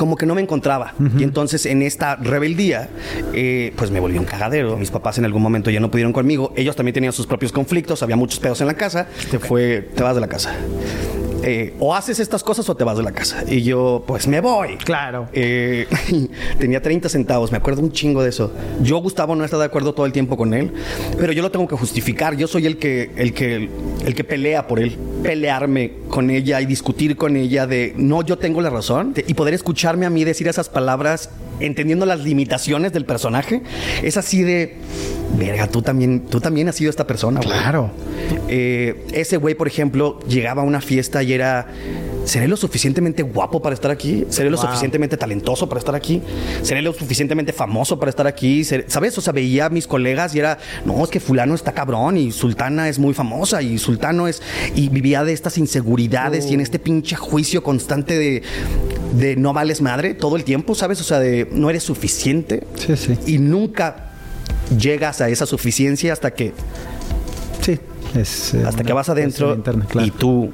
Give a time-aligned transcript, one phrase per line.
[0.00, 0.94] como que no me encontraba.
[1.18, 2.88] Y entonces en esta rebeldía,
[3.34, 4.78] eh, pues me volví un cagadero.
[4.78, 6.54] Mis papás en algún momento ya no pudieron conmigo.
[6.56, 9.08] Ellos también tenían sus propios conflictos, había muchos pedos en la casa.
[9.30, 10.54] Te fue, te vas de la casa.
[11.42, 13.44] Eh, o haces estas cosas o te vas de la casa.
[13.46, 14.76] Y yo, pues me voy.
[14.76, 15.28] Claro.
[15.32, 15.86] Eh,
[16.58, 18.52] tenía 30 centavos, me acuerdo un chingo de eso.
[18.82, 20.72] Yo, Gustavo, no está de acuerdo todo el tiempo con él,
[21.18, 22.36] pero yo lo tengo que justificar.
[22.36, 23.68] Yo soy el que, el que,
[24.04, 24.96] el que pelea por él.
[25.22, 29.54] Pelearme con ella y discutir con ella de no, yo tengo la razón y poder
[29.54, 33.62] escucharme a mí decir esas palabras entendiendo las limitaciones del personaje.
[34.02, 34.76] Es así de
[35.36, 37.56] verga, tú también, tú también has sido esta persona, güey.
[37.56, 37.90] Claro.
[38.48, 41.66] Eh, ese güey, por ejemplo, llegaba a una fiesta y era.
[42.24, 44.26] ¿Seré lo suficientemente guapo para estar aquí?
[44.28, 46.20] ¿Seré lo suficientemente talentoso para estar aquí?
[46.62, 48.62] ¿Seré lo suficientemente famoso para estar aquí?
[48.62, 49.16] ¿Sabes?
[49.16, 52.30] O sea, veía a mis colegas y era, no, es que fulano está cabrón y
[52.30, 54.42] Sultana es muy famosa y Sultano es...
[54.74, 58.42] Y vivía de estas inseguridades y en este pinche juicio constante de,
[59.12, 61.00] de no vales madre todo el tiempo, ¿sabes?
[61.00, 62.66] O sea, de no eres suficiente.
[62.76, 63.18] Sí, sí.
[63.26, 64.10] Y nunca
[64.76, 66.52] llegas a esa suficiencia hasta que...
[67.60, 67.78] Sí,
[68.14, 68.54] es...
[68.54, 69.62] Eh, hasta que vas adentro
[69.94, 70.50] y tú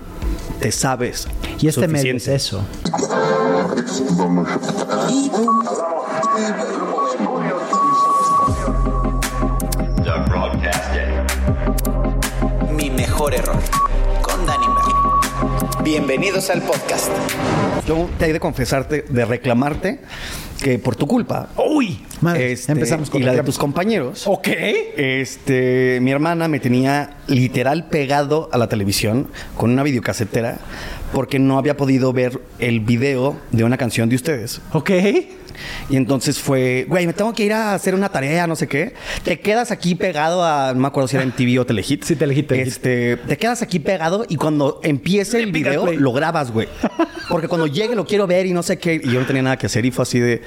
[0.61, 1.29] te sabes.
[1.61, 2.65] Y este medio es eso.
[12.77, 13.86] Mi mejor error.
[15.87, 17.13] Bienvenidos al podcast.
[17.87, 20.01] Yo te he de confesarte, de reclamarte
[20.61, 21.51] que por tu culpa.
[21.57, 24.27] Uy, madre, este, empezamos con y la de tus compañeros.
[24.27, 24.49] Ok.
[24.49, 30.59] Este, mi hermana me tenía literal pegado a la televisión con una videocasetera
[31.13, 34.61] porque no había podido ver el video de una canción de ustedes.
[34.73, 34.91] Ok.
[35.89, 38.95] Y entonces fue, güey, me tengo que ir a hacer una tarea, no sé qué.
[39.25, 42.05] Te quedas aquí pegado a, no me acuerdo si era en TV o Telehit.
[42.05, 46.69] Sí, Telehit, Este, te quedas aquí pegado y cuando empiece el video lo grabas, güey.
[47.29, 49.01] Porque cuando llegue lo quiero ver y no sé qué.
[49.03, 50.43] Y yo no tenía nada que hacer y fue así de,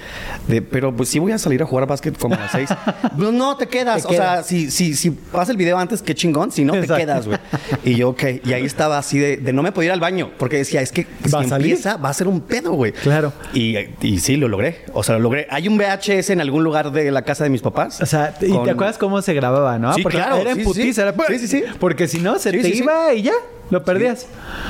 [0.48, 2.70] de pero pues sí voy a salir a jugar básquet como a las seis.
[3.18, 4.06] no, no, te quedas.
[4.06, 6.52] o sea, si, si, si pasa el video antes, qué chingón.
[6.52, 7.40] Si no, te quedas, güey.
[7.84, 8.24] Y yo, ok.
[8.46, 10.92] Y ahí estaba así de, de no me podía ir al baño porque decía, es
[10.92, 12.92] que si empieza va a ser un pedo, güey.
[12.92, 13.34] Claro.
[13.54, 14.78] Y, y sí, lo logré.
[15.00, 15.48] O sea, lo logré.
[15.50, 18.02] Hay un VHS en algún lugar de la casa de mis papás.
[18.02, 19.94] O sea, ¿y te acuerdas cómo se grababa, no?
[19.94, 20.36] Sí, Porque claro.
[20.36, 21.64] Era en sí, sí, sí, sí.
[21.80, 23.34] Porque si no, se te iba y ya.
[23.70, 24.26] Lo perdías.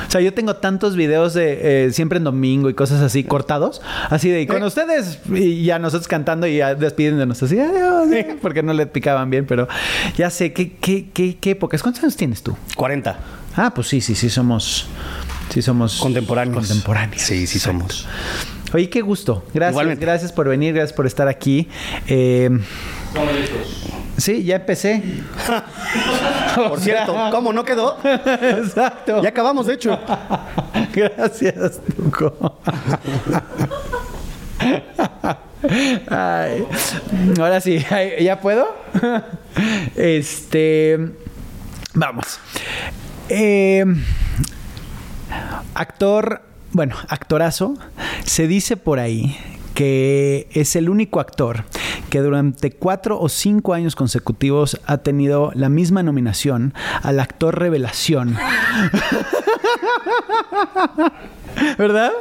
[0.07, 3.81] O sea, yo tengo tantos videos de eh, siempre en domingo y cosas así cortados.
[4.09, 8.09] Así de, y con ustedes, y ya nosotros cantando y ya despidiéndonos así, adiós,
[8.41, 9.67] porque no le picaban bien, pero
[10.15, 11.81] ya sé, ¿qué, qué, qué, qué épocas?
[11.81, 12.55] ¿Cuántos años tienes tú?
[12.75, 13.17] 40.
[13.55, 14.85] Ah, pues sí, sí, sí, somos.
[15.49, 15.99] Sí, somos.
[15.99, 16.67] Contemporáneos.
[16.67, 17.21] Contemporáneos.
[17.21, 18.05] Sí, sí, somos.
[18.73, 19.43] Oye, qué gusto.
[19.53, 21.67] Gracias, gracias por venir, gracias por estar aquí.
[22.07, 22.49] Eh,
[24.17, 25.01] sí, ya empecé.
[26.55, 27.97] por cierto, ¿cómo no quedó?
[28.03, 29.23] Exacto.
[29.23, 29.99] Ya acabamos, de hecho.
[30.93, 32.59] gracias, Tuco.
[36.09, 36.65] Ay.
[37.39, 37.83] Ahora sí,
[38.21, 38.67] ¿ya puedo?
[39.95, 41.09] Este.
[41.95, 42.39] Vamos.
[43.29, 43.83] Eh,
[45.73, 47.75] actor bueno, actorazo,
[48.25, 49.37] se dice por ahí
[49.73, 51.63] que es el único actor
[52.09, 58.35] que durante cuatro o cinco años consecutivos ha tenido la misma nominación al actor revelación.
[61.77, 62.11] ¿Verdad?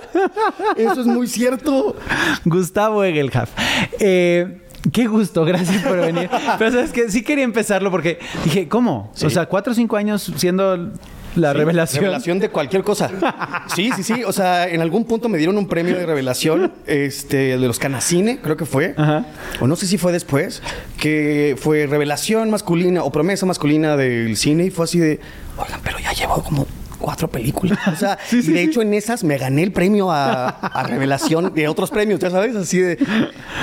[0.77, 1.97] Eso es muy cierto.
[2.45, 3.51] Gustavo Egelhaf.
[3.99, 6.31] Eh, Qué gusto, gracias por venir.
[6.59, 9.13] Pero sabes que sí quería empezarlo porque dije, ¿cómo?
[9.23, 10.93] O sea, cuatro o cinco años siendo
[11.37, 12.05] la revelación.
[12.05, 13.11] Revelación de cualquier cosa.
[13.75, 14.25] Sí, sí, sí.
[14.25, 18.41] O sea, en algún punto me dieron un premio de revelación, este, de los Canacine,
[18.41, 18.95] creo que fue.
[19.61, 20.63] O no sé si fue después,
[20.99, 25.21] que fue revelación masculina o promesa masculina del cine y fue así de,
[25.57, 26.67] oigan, pero ya llevo como
[26.99, 27.79] cuatro películas.
[27.87, 32.21] O sea, de hecho en esas me gané el premio a, revelación de otros premios,
[32.21, 32.99] ya sabes, así de...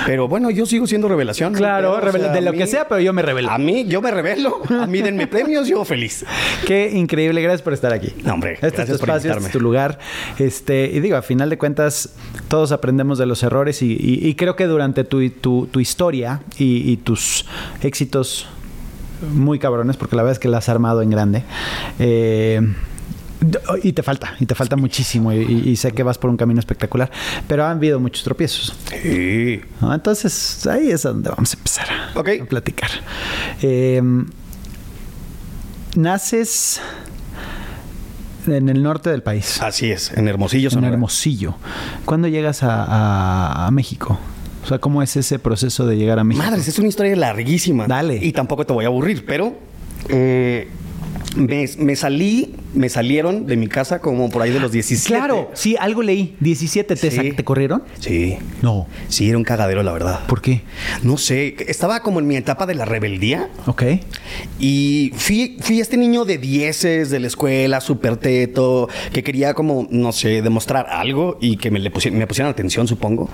[0.06, 1.54] Pero bueno, yo sigo siendo revelación.
[1.54, 3.50] Claro, de lo que sea, pero yo me revelo.
[3.50, 4.62] A mí, yo me revelo.
[4.80, 6.24] A mí denme premios, yo feliz.
[6.66, 8.12] Qué increíble, gracias por estar aquí.
[8.24, 9.98] No, hombre, este es tu espacio, este es tu lugar.
[10.38, 12.10] Este, y digo, a final de cuentas,
[12.48, 17.46] todos aprendemos de los errores y, creo que durante tu, tu, historia y, y tus
[17.82, 18.46] éxitos
[19.32, 21.42] muy cabrones, porque la verdad es que la has armado en grande.
[21.98, 22.60] Eh,
[23.82, 25.32] Y te falta, y te falta muchísimo.
[25.32, 25.38] Y,
[25.68, 27.10] y sé que vas por un camino espectacular.
[27.46, 28.74] Pero han habido muchos tropiezos.
[29.02, 29.60] Sí.
[29.80, 29.92] ¿no?
[29.94, 32.90] Entonces, ahí es donde vamos a empezar a, platicar.
[33.62, 34.02] Eh,
[35.94, 36.80] naces
[38.46, 40.92] en el norte del país, Así es, en Hermosillo, en Sonora.
[40.92, 41.56] Hermosillo.
[42.04, 44.18] ¿Cuándo llegas a, a- a México?
[44.64, 46.44] O sea, ¿cómo es ese proceso de llegar a México?
[46.44, 47.86] Madres, es una historia larguísima.
[47.86, 48.16] Dale.
[48.24, 49.56] Y tampoco te voy a aburrir, pero
[50.08, 50.68] eh,
[51.36, 55.08] me, me salí, me salieron de mi casa como por ahí de los 17.
[55.18, 56.36] Claro, sí, algo leí.
[56.40, 57.32] 17, ¿te, Sí.
[57.32, 57.82] ¿te corrieron?
[58.00, 58.36] Sí.
[58.62, 58.86] No.
[59.08, 60.26] Sí, era un cagadero, la verdad.
[60.26, 60.62] ¿Por qué?
[61.02, 63.48] No sé, estaba como en mi etapa de la rebeldía.
[63.66, 63.82] Ok.
[64.58, 69.86] Y fui, fui este niño de dieces de la escuela, súper teto, que quería como,
[69.90, 73.28] no sé, demostrar algo y que me, le pusi- me pusieran atención, supongo.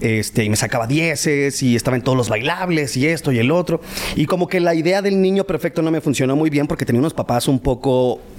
[0.00, 3.50] Este, y me sacaba dieces y estaba en todos los bailables y esto y el
[3.50, 3.80] otro.
[4.16, 7.00] Y como que la idea del niño perfecto no me funcionó muy bien porque tenía
[7.00, 8.37] unos papás un poco, mm,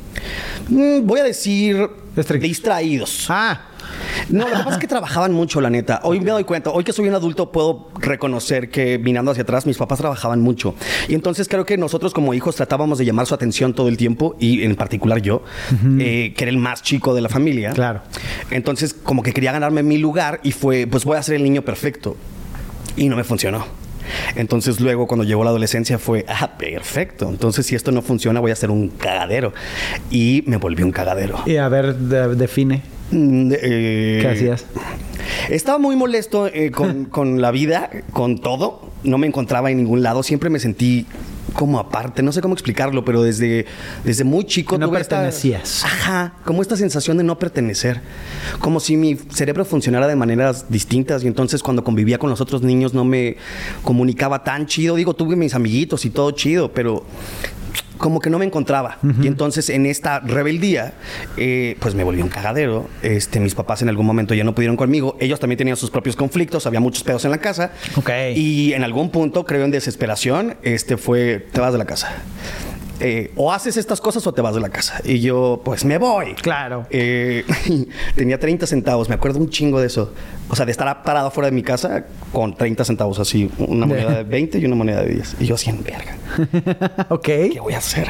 [0.69, 1.89] voy a decir,
[2.39, 3.27] distraídos.
[3.29, 3.61] Ah,
[4.29, 6.01] No, lo que pasa es que trabajaban mucho, la neta.
[6.03, 9.65] Hoy me doy cuenta, hoy que soy un adulto puedo reconocer que mirando hacia atrás
[9.65, 10.75] mis papás trabajaban mucho.
[11.07, 14.35] Y entonces creo que nosotros como hijos tratábamos de llamar su atención todo el tiempo
[14.39, 15.43] y en particular yo,
[15.99, 17.71] eh, que era el más chico de la familia.
[17.71, 18.01] Claro.
[18.51, 21.63] Entonces como que quería ganarme mi lugar y fue, pues voy a ser el niño
[21.63, 22.15] perfecto.
[22.95, 23.65] Y no me funcionó.
[24.35, 27.29] Entonces luego cuando llegó la adolescencia fue, ah, perfecto.
[27.29, 29.53] Entonces si esto no funciona voy a ser un cagadero.
[30.11, 31.39] Y me volví un cagadero.
[31.45, 32.81] y a ver, de- define.
[33.11, 34.65] Mm, eh, ¿Qué hacías?
[35.49, 38.89] Estaba muy molesto eh, con, con la vida, con todo.
[39.03, 40.23] No me encontraba en ningún lado.
[40.23, 41.05] Siempre me sentí
[41.53, 42.21] como aparte.
[42.23, 43.65] No sé cómo explicarlo, pero desde,
[44.03, 44.75] desde muy chico...
[44.75, 45.83] Que no tuve esta- pertenecías.
[45.85, 48.01] Ajá, como esta sensación de no pertenecer.
[48.59, 51.23] Como si mi cerebro funcionara de maneras distintas.
[51.23, 53.37] Y entonces cuando convivía con los otros niños no me
[53.83, 54.95] comunicaba tan chido.
[54.95, 57.03] Digo, tuve mis amiguitos y todo chido, pero
[57.99, 58.97] como que no me encontraba.
[59.21, 60.93] Y entonces en esta rebeldía,
[61.37, 62.89] eh, pues me volví un cagadero.
[63.03, 65.17] Este, mis papás en algún momento ya no pudieron conmigo.
[65.19, 67.73] Ellos también tenían sus propios conflictos, había muchos pedos en la casa.
[67.95, 68.09] Ok.
[68.35, 72.23] Y en algún punto, creo en desesperación, este fue, te vas de la casa.
[72.99, 75.01] Eh, o haces estas cosas o te vas de la casa.
[75.03, 76.33] Y yo, pues me voy.
[76.35, 76.85] Claro.
[76.89, 77.45] Eh,
[78.15, 80.13] tenía 30 centavos, me acuerdo un chingo de eso.
[80.49, 84.17] O sea, de estar parado fuera de mi casa con 30 centavos, así, una moneda
[84.17, 85.37] de 20 y una moneda de 10.
[85.39, 86.17] Y yo así en verga.
[87.09, 87.23] ok.
[87.23, 88.09] ¿Qué voy a hacer?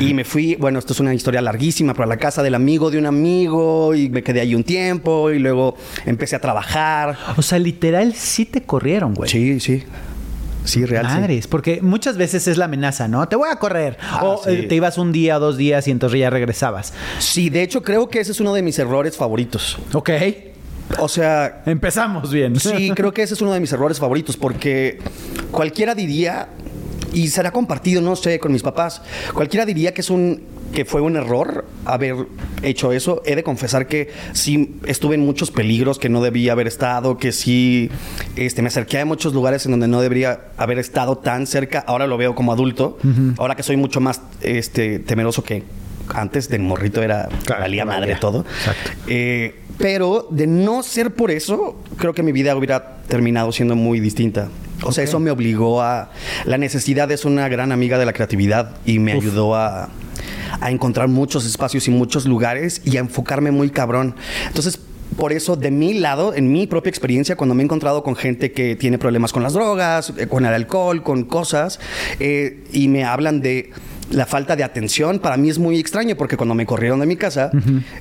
[0.00, 2.90] Y me fui, bueno, esto es una historia larguísima, pero a la casa del amigo
[2.90, 7.16] de un amigo y me quedé ahí un tiempo y luego empecé a trabajar.
[7.36, 9.30] O sea, literal sí te corrieron, güey.
[9.30, 9.84] Sí, sí.
[10.66, 11.06] Sí, real.
[11.08, 11.14] sí.
[11.14, 13.26] Madres, porque muchas veces es la amenaza, ¿no?
[13.28, 13.96] Te voy a correr.
[14.02, 14.50] Ah, o sí.
[14.50, 16.92] eh, te ibas un día o dos días y entonces ya regresabas.
[17.18, 19.78] Sí, de hecho creo que ese es uno de mis errores favoritos.
[19.92, 20.10] Ok.
[20.98, 22.58] O sea, Empezamos bien.
[22.60, 24.98] Sí, creo que ese es uno de mis errores favoritos porque
[25.50, 26.48] cualquiera diría
[27.12, 29.02] y será compartido, no sé, con mis papás.
[29.34, 30.42] Cualquiera diría que es un
[30.72, 32.16] que fue un error haber
[32.62, 33.22] hecho eso.
[33.24, 37.32] He de confesar que sí estuve en muchos peligros que no debía haber estado, que
[37.32, 37.90] sí
[38.36, 41.80] este, me acerqué a muchos lugares en donde no debería haber estado tan cerca.
[41.86, 42.98] Ahora lo veo como adulto.
[43.38, 45.62] Ahora que soy mucho más este, temeroso que
[46.14, 48.00] antes del morrito era Claro, valía valía.
[48.00, 48.44] madre todo.
[48.58, 48.90] Exacto.
[49.08, 54.00] Eh, pero de no ser por eso, creo que mi vida hubiera terminado siendo muy
[54.00, 54.48] distinta.
[54.82, 56.10] O sea, eso me obligó a...
[56.44, 59.88] La necesidad es una gran amiga de la creatividad y me ayudó a,
[60.60, 64.14] a encontrar muchos espacios y muchos lugares y a enfocarme muy cabrón.
[64.48, 64.78] Entonces,
[65.16, 68.52] por eso, de mi lado, en mi propia experiencia, cuando me he encontrado con gente
[68.52, 71.80] que tiene problemas con las drogas, eh, con el alcohol, con cosas,
[72.20, 73.70] eh, y me hablan de
[74.10, 77.16] la falta de atención, para mí es muy extraño porque cuando me corrieron de mi
[77.16, 77.50] casa,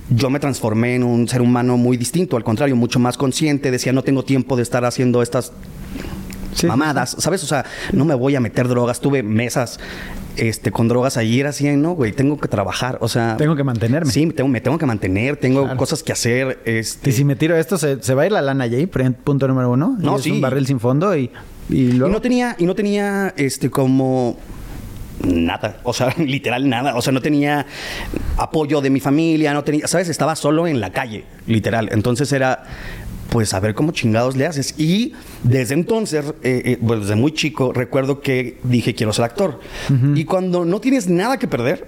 [0.10, 3.92] yo me transformé en un ser humano muy distinto, al contrario, mucho más consciente, decía,
[3.92, 5.52] no tengo tiempo de estar haciendo estas
[6.54, 7.44] Sí, mamadas, ¿sabes?
[7.44, 9.78] O sea, no me voy a meter drogas, tuve mesas
[10.38, 13.38] este, con drogas era así, no, güey, tengo que trabajar, o sea...
[13.38, 14.12] Tengo que mantenerme.
[14.12, 15.78] Sí, me tengo, me tengo que mantener, tengo Claro.
[15.78, 17.10] cosas que hacer, este...
[17.10, 19.72] Y si me tiro esto, se, se va a ir la lana allí, punto número
[19.72, 19.96] uno.
[20.00, 20.32] No, Y es sí.
[20.32, 21.32] un barril sin fondo y,
[21.70, 24.38] y Y no tenía, y no tenía, este, como
[25.24, 27.66] nada, o sea, literal nada, o sea, no tenía
[28.38, 30.10] apoyo de mi familia, no tenía, ¿sabes?
[30.10, 31.90] Estaba solo en la calle, literal.
[31.92, 32.64] Entonces era,
[33.30, 34.76] pues, a ver cómo chingados le haces.
[34.78, 35.14] Y
[35.44, 39.60] desde entonces, eh, eh, desde muy chico, recuerdo que dije, quiero ser actor.
[40.16, 41.88] Y cuando no tienes nada que perder,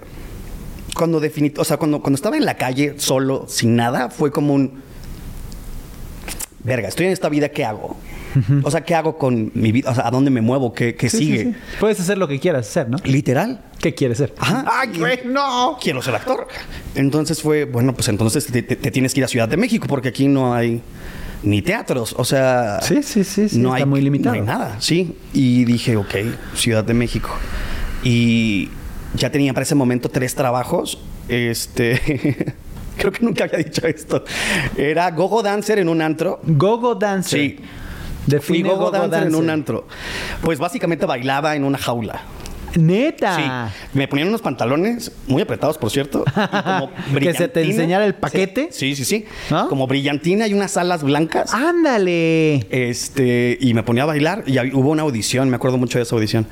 [0.94, 4.52] cuando definit o sea, cuando, cuando estaba en la calle solo, sin nada, fue como
[4.54, 4.82] un,
[6.64, 7.96] verga, estoy en esta vida, ¿qué hago?
[8.62, 9.90] O sea, ¿qué hago con mi vida?
[9.90, 10.72] O sea, ¿a dónde me muevo?
[10.74, 11.44] ¿Qué, qué Sí, sí, sigue?
[11.44, 11.54] sí.
[11.80, 12.98] Puedes hacer lo que quieras hacer, ¿no?
[13.04, 13.64] Literal.
[13.80, 14.34] ¿Qué quieres ser?
[14.38, 14.64] Ajá.
[14.70, 15.78] ¡Ay, güey, no!
[15.80, 16.46] Quiero ser actor.
[16.94, 19.86] Entonces fue, bueno, pues entonces te, te- te tienes que ir a Ciudad de México
[19.88, 20.82] porque aquí no hay
[21.42, 22.14] ni teatros.
[22.18, 24.34] O sea, Sí, sí, sí, sí, no está hay, muy limitado.
[24.34, 25.16] No hay nada, sí.
[25.32, 26.14] Y dije, ok,
[26.54, 27.30] Ciudad de México.
[28.02, 28.68] Y
[29.14, 32.54] ya tenía para ese momento tres trabajos Este.
[32.98, 34.24] Creo que nunca había dicho esto.
[34.76, 36.40] Era gogo dancer en un antro.
[36.44, 37.40] Gogo Dancer.
[37.40, 37.56] Sí.
[38.26, 39.40] Define Fui gogo Gogo dancer, en Dancer.
[39.40, 39.86] un antro.
[40.42, 42.22] Pues básicamente bailaba en una jaula.
[42.76, 43.36] Neta.
[43.36, 43.96] Sí.
[43.98, 46.24] Me ponían unos pantalones muy apretados, por cierto.
[46.26, 48.68] y como Que se te enseñara el paquete.
[48.70, 49.24] Sí, sí, sí.
[49.68, 51.52] Como brillantina y unas alas blancas.
[51.54, 52.66] Ándale.
[52.70, 56.14] Este, y me ponía a bailar y hubo una audición, me acuerdo mucho de esa
[56.14, 56.46] audición,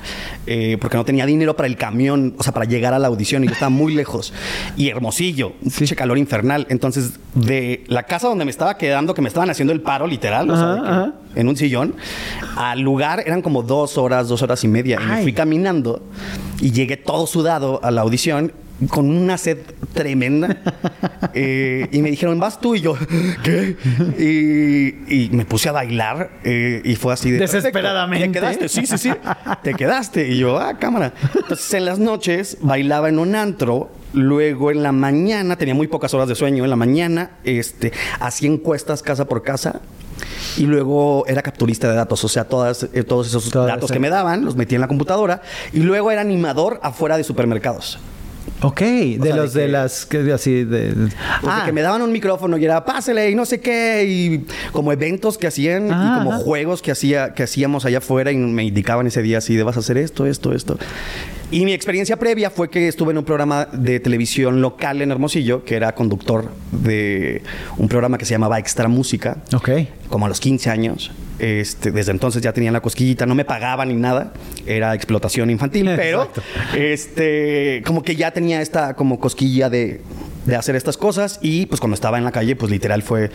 [0.45, 3.43] eh, porque no tenía dinero para el camión, o sea, para llegar a la audición
[3.43, 4.33] y yo estaba muy lejos.
[4.75, 6.67] Y hermosillo, un calor infernal.
[6.69, 10.49] Entonces, de la casa donde me estaba quedando, que me estaban haciendo el paro literal,
[10.49, 11.13] o sea, Ajá, de que- ajá.
[11.37, 11.95] En un sillón,
[12.55, 14.99] al lugar eran como dos horas, dos horas y media.
[15.01, 16.01] Y me fui caminando
[16.59, 18.51] y llegué todo sudado a la audición
[18.89, 19.59] con una sed
[19.93, 20.57] tremenda.
[21.39, 22.95] Eh, y me dijeron, vas tú y yo,
[23.43, 23.75] ¿qué?
[24.17, 27.37] Y, y me puse a bailar eh, y fue así de...
[27.37, 28.27] Desesperadamente.
[28.29, 29.11] "Perfecto, Te quedaste, sí, sí, sí.
[29.61, 30.27] Te quedaste.
[30.29, 31.13] Y yo, ah, cámara.
[31.35, 33.91] Entonces en las noches bailaba en un antro.
[34.13, 36.63] Luego en la mañana, tenía muy pocas horas de sueño.
[36.63, 39.81] En la mañana, este, hacía encuestas casa por casa.
[40.57, 44.09] Y luego era capturista de datos, o sea, todas, eh, todos esos datos que me
[44.09, 45.41] daban, los metía en la computadora.
[45.71, 47.99] Y luego era animador afuera de supermercados.
[48.61, 52.01] Ok, de sea, los de las que así de Pues Ah, de que me daban
[52.01, 56.11] un micrófono y era pásele y no sé qué y como eventos que hacían Ah,
[56.15, 56.41] y como ajá.
[56.43, 59.77] juegos que hacía que hacíamos allá afuera y me indicaban ese día así de vas
[59.77, 60.77] a hacer esto, esto, esto.
[61.51, 65.63] Y mi experiencia previa fue que estuve en un programa de televisión local en Hermosillo,
[65.63, 67.43] que era conductor de
[67.77, 69.69] un programa que se llamaba Extra Música Ok.
[70.09, 71.11] como a los 15 años.
[71.39, 74.33] Este, desde entonces ya tenían la cosquillita, no me pagaban ni nada,
[74.65, 76.41] era explotación infantil, pero Exacto.
[76.77, 80.01] este, como que ya tenía esta como cosquilla de,
[80.45, 83.29] de hacer estas cosas y pues cuando estaba en la calle, pues literal fue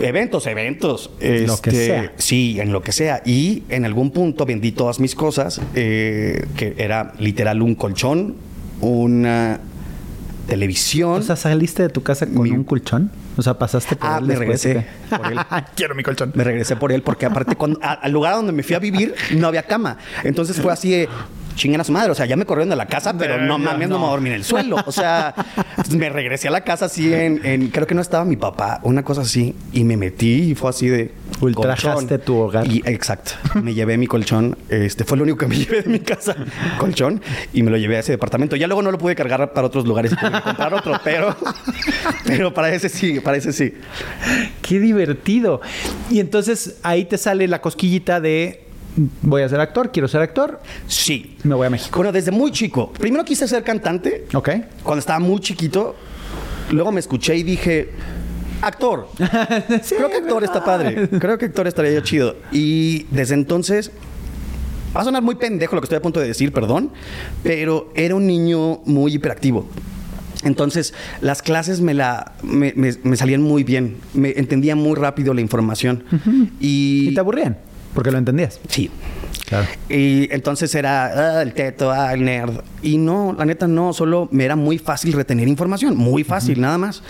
[0.00, 1.10] eventos, eventos.
[1.20, 2.12] Lo que Este, sea.
[2.16, 3.22] Sí, en lo que sea.
[3.24, 8.34] Y en algún punto vendí todas mis cosas, eh, que era literal un colchón,
[8.80, 9.60] una
[10.46, 11.20] televisión.
[11.20, 13.10] O sea, saliste de tu casa con Mi- un colchón.
[13.36, 15.38] O sea, pasaste por Ah, él me regresé por él.
[15.74, 16.32] Quiero mi colchón.
[16.34, 19.14] Me regresé por él porque aparte cuando, a- al lugar donde me fui a vivir
[19.32, 19.98] no había cama.
[20.24, 21.08] Entonces fue así de
[21.56, 22.12] chingan a su madre.
[22.12, 24.12] O sea, ya me corrieron de la casa, pero no mames, no me voy a
[24.12, 24.76] dormir en el suelo.
[24.86, 25.34] O sea,
[25.90, 29.02] me regresé a la casa así en, en- creo que no estaba mi papá, una
[29.02, 29.54] cosa así.
[29.72, 32.66] Y me metí y fue así de Ultrajaste tu hogar.
[32.66, 33.32] Y, exacto.
[33.62, 34.56] Me llevé mi colchón.
[34.68, 36.36] Este fue lo único que me llevé de mi casa.
[36.78, 37.20] Colchón.
[37.52, 38.56] Y me lo llevé a ese departamento.
[38.56, 41.36] Ya luego no lo pude cargar para otros lugares y tuve que comprar otro, pero,
[42.26, 43.74] pero para ese sí, para ese sí.
[44.62, 45.60] Qué divertido.
[46.10, 48.65] Y entonces ahí te sale la cosquillita de
[49.22, 51.36] voy a ser actor, quiero ser actor, Sí.
[51.44, 51.96] me voy a México.
[51.96, 52.92] Bueno, desde muy chico.
[52.92, 54.26] Primero quise ser cantante.
[54.34, 54.50] Ok.
[54.82, 55.94] Cuando estaba muy chiquito.
[56.70, 57.90] Luego me escuché y dije,
[58.62, 59.08] actor.
[59.18, 61.08] Creo que actor está padre.
[61.20, 62.36] Creo que actor estaría chido.
[62.52, 63.90] Y desde entonces...
[64.96, 66.90] Va a sonar muy pendejo lo que estoy a punto de decir, perdón.
[67.42, 69.68] Pero era un niño muy hiperactivo.
[70.42, 73.96] Entonces, las clases me, la, me, me- me salían muy bien.
[74.14, 76.02] Me entendía muy rápido la información.
[76.60, 77.58] y, Y te aburrían,
[77.96, 78.60] porque lo entendías.
[78.68, 78.90] Sí.
[79.46, 79.66] Claro.
[79.88, 82.60] Y entonces era ah, el teto, ah, el nerd.
[82.82, 86.76] Y no, la neta no, solo me era muy fácil retener información, muy fácil, nada
[86.76, 87.02] más.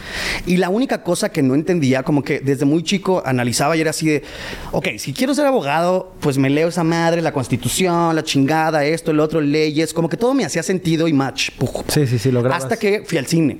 [0.46, 3.90] Y la única cosa que no entendía, como que desde muy chico analizaba y era
[3.90, 4.22] así de,
[4.70, 9.10] ok, si quiero ser abogado, pues me leo esa madre, la constitución, la chingada, esto,
[9.10, 11.50] el otro, leyes, como que todo me hacía sentido y match.
[11.58, 11.84] Puj.
[11.88, 12.62] Sí, sí, sí, lo grabas.
[12.62, 13.58] Hasta que fui al cine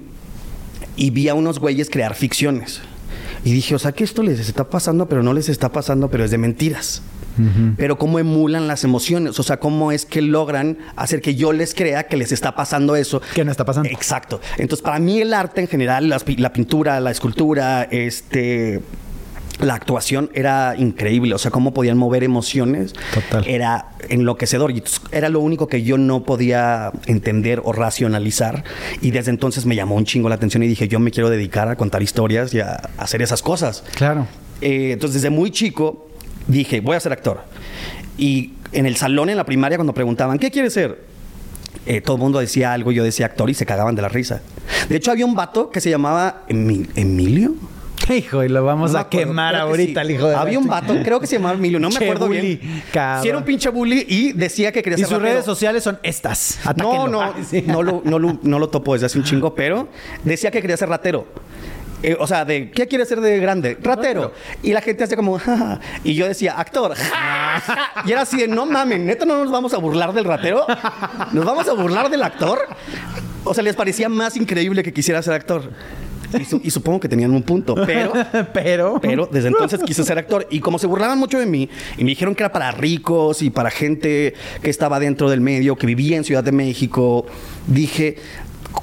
[0.97, 2.81] y vi a unos güeyes crear ficciones.
[3.45, 6.25] Y dije, o sea, que esto les está pasando, pero no les está pasando, pero
[6.25, 7.03] es de mentiras.
[7.77, 11.75] Pero cómo emulan las emociones, o sea, cómo es que logran hacer que yo les
[11.75, 13.21] crea que les está pasando eso.
[13.35, 13.89] Que no está pasando.
[13.91, 14.41] Exacto.
[14.59, 18.83] Entonces, para mí el arte en general, la pintura, la escultura, este...
[19.59, 22.93] La actuación era increíble, o sea, cómo podían mover emociones.
[23.15, 23.43] Total.
[23.47, 28.65] Era enloquecedor y era lo único que yo no podía entender o racionalizar.
[29.01, 31.69] Y desde entonces me llamó un chingo la atención y dije, yo me quiero dedicar
[31.71, 33.83] a contar historias y a hacer esas cosas.
[33.95, 34.27] Claro.
[34.61, 36.06] Eh, entonces, desde muy chico
[36.47, 37.41] dije, voy a ser actor.
[38.19, 41.05] Y en el salón, en la primaria, cuando preguntaban, ¿qué quieres ser?
[41.87, 44.41] Eh, todo el mundo decía algo, yo decía actor y se cagaban de la risa.
[44.89, 47.55] De hecho, había un vato que se llamaba Emi- Emilio.
[48.13, 50.07] Hijo, y lo vamos No a quemar creo ahorita sí.
[50.07, 52.29] al hijo de Había un vato, creo que se llamaba Emilio, no me Che acuerdo
[52.29, 52.83] bully, bien.
[52.93, 53.23] cabrón.
[53.23, 55.33] Sí, era un pinche bully y decía que quería Y ser sus rapero.
[55.35, 56.59] redes sociales son estas.
[56.65, 57.09] No, Atáquenlo.
[57.09, 57.65] no, sí.
[57.67, 59.89] no, lo, no, lo, no lo topo desde hace un chingo, pero
[60.23, 61.27] decía que quería ser ratero.
[62.03, 63.77] Eh, o sea, de ¿qué quiere ser de grande?
[63.83, 64.33] Ratero.
[64.63, 65.81] Y la gente hacía como, "Ja, ja".
[66.05, 66.95] y yo decía, actor.
[66.95, 67.63] Ja.
[68.05, 70.67] Y era así de, no mames, neta, no nos vamos a burlar del ratero.
[71.33, 72.59] Nos vamos a burlar del actor.
[73.45, 75.71] O sea, les parecía más increíble que quisiera ser actor.
[76.39, 78.13] Y, su- y supongo que tenían un punto, pero
[78.53, 78.99] Pero.
[79.01, 80.47] pero desde entonces quise ser actor.
[80.51, 83.51] Y como se burlaban mucho de mí y me dijeron que era para ricos y
[83.51, 87.27] para gente que estaba dentro del medio, que vivía en Ciudad de México,
[87.69, 88.17] dije,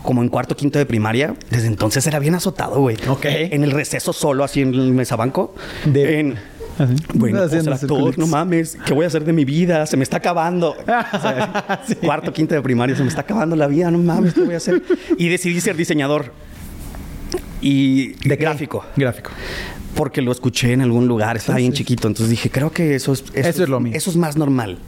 [0.02, 1.36] como en cuarto, quinto de primaria.
[1.50, 2.98] Desde entonces era bien azotado, güey.
[3.08, 3.26] Ok.
[3.26, 5.54] En el receso solo, así en el mesabanco.
[5.86, 6.36] De- En,
[6.80, 6.96] Así.
[7.14, 9.86] bueno, Haciendo ser actor, no mames, ¿qué voy a hacer de mi vida?
[9.86, 10.72] Se me está acabando.
[11.14, 11.96] O sea, Sí.
[11.96, 14.58] Cuarto, quinto de primaria, se me está acabando la vida, no mames, ¿qué voy a
[14.58, 14.82] hacer?
[15.18, 16.32] Y decidí ser diseñador.
[17.62, 18.84] Y ¿De gráfico.
[18.96, 19.32] Gráfico.
[19.96, 22.08] Porque lo escuché en algún lugar, estaba bien chiquito.
[22.08, 23.94] Entonces dije, creo que eso es, Eso es lo mío.
[23.96, 24.80] Eso es más normal.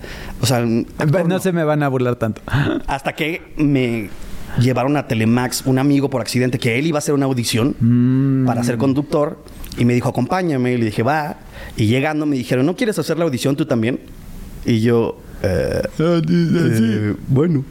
[0.42, 0.58] O sea,
[0.98, 1.40] actor No no.
[1.40, 2.42] se me van a burlar tanto.
[2.88, 4.10] Hasta que me
[4.60, 8.46] llevaron a Telemax un amigo por accidente que él iba a hacer una audición Mm.
[8.46, 9.38] para ser conductor
[9.78, 10.74] y me dijo, acompáñame.
[10.74, 11.38] Y le dije, va.
[11.78, 14.00] Y llegando me dijeron, ¿no quieres hacer la audición tú también?
[14.66, 17.64] Y yo, eh, eh, bueno.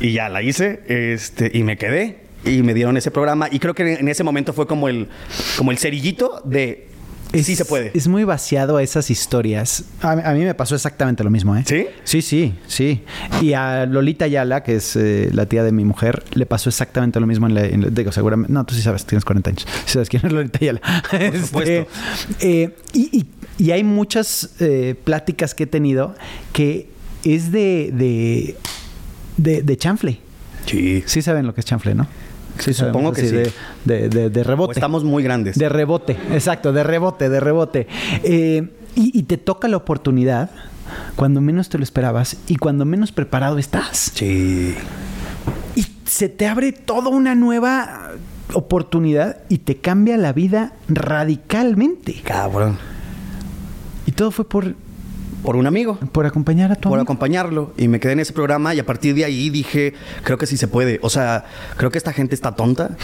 [0.00, 2.24] Y ya la hice este, y me quedé.
[2.44, 3.48] Y me dieron ese programa.
[3.50, 5.08] Y creo que en ese momento fue como el,
[5.56, 6.83] como el cerillito de
[7.42, 7.90] sí se puede.
[7.94, 9.84] Es muy vaciado a esas historias.
[10.02, 11.64] A, a mí me pasó exactamente lo mismo, ¿eh?
[11.66, 11.86] ¿Sí?
[12.04, 13.02] Sí, sí, sí.
[13.42, 17.18] Y a Lolita Ayala, que es eh, la tía de mi mujer, le pasó exactamente
[17.18, 17.64] lo mismo en la...
[17.66, 18.52] en la- digo, seguramente...
[18.52, 19.66] No, tú sí sabes, tienes 40 años.
[19.86, 20.80] Sí sabes quién es Lolita Ayala.
[21.10, 21.86] Por supuesto.
[22.40, 23.26] y, y-
[23.58, 26.14] y hay muchas eh, pláticas que he tenido
[26.52, 26.88] que
[27.24, 27.90] es de...
[27.92, 28.56] de,
[29.36, 30.18] de, de chanfle.
[30.66, 31.02] Sí.
[31.06, 32.06] Sí saben lo que es chanfle, ¿no?
[32.58, 33.34] Sí, Supongo que sí.
[33.36, 33.52] De,
[33.84, 34.72] de, de- de O rebote.
[34.74, 35.58] estamos muy grandes.
[35.58, 37.86] De rebote, exacto, de rebote, de rebote.
[38.22, 40.50] Eh, y, y te toca la oportunidad
[41.16, 44.12] cuando menos te lo esperabas y cuando menos preparado estás.
[44.14, 44.74] Sí.
[45.74, 48.12] Y se te abre toda una nueva
[48.52, 52.20] oportunidad y te cambia la vida radicalmente.
[52.22, 52.78] Cabrón.
[54.06, 54.74] Y todo fue por,
[55.44, 55.98] Por un amigo.
[56.10, 57.02] por acompañar a tu por amigo.
[57.02, 60.46] acompañarlo y me quedé en ese programa y a partir de ahí dije, creo que
[60.46, 60.98] sí se puede.
[61.02, 61.44] O sea,
[61.76, 62.96] creo que esta gente está tonta.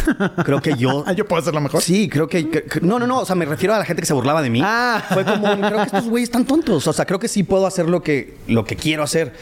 [0.45, 1.05] Creo que yo...
[1.11, 1.83] Ah, yo puedo hacerlo mejor.
[1.83, 3.21] Sí, creo que, No, no, no.
[3.21, 4.61] O sea, me refiero a la gente que se burlaba de mí.
[4.65, 5.03] Ah.
[5.13, 6.87] Fue como, un, creo que estos güeyes están tontos.
[6.87, 9.35] O sea, creo que sí puedo hacer lo que, lo que quiero hacer.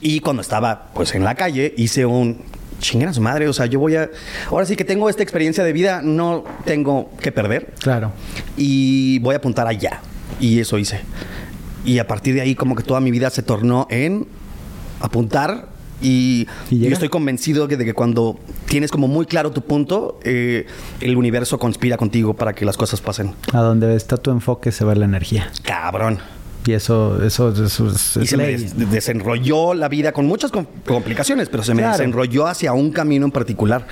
[0.00, 2.42] Y cuando estaba, pues, en la calle, hice un...
[2.78, 3.48] Chinguen a su madre.
[3.48, 4.10] O sea, yo voy a...
[4.50, 8.12] Ahora sí que tengo esta experiencia de vida, no tengo que perder Claro.
[8.56, 10.00] y voy a apuntar allá.
[10.38, 11.00] Y eso hice.
[11.86, 14.26] Y a partir de ahí como que toda mi vida se tornó en
[15.00, 15.68] apuntar
[16.02, 20.66] y, ¿Y yo estoy convencido de que cuando tienes como muy claro tu punto, eh,
[21.00, 23.34] el universo conspira contigo para que las cosas pasen.
[23.54, 25.50] A donde está tu enfoque se va la energía.
[25.62, 26.18] Cabrón.
[26.66, 28.56] Y eso, eso, eso es, Y es se me ley.
[28.56, 31.96] des- desenrolló la vida con muchas com- complicaciones, pero se me Claro.
[31.96, 33.86] desenrolló hacia un camino en particular.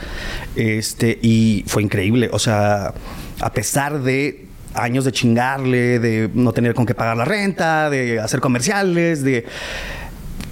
[0.56, 2.28] Este, y fue increíble.
[2.32, 2.92] O sea,
[3.40, 8.20] a pesar de años de chingarle, de no tener con qué pagar la renta, de
[8.20, 9.44] hacer comerciales, de.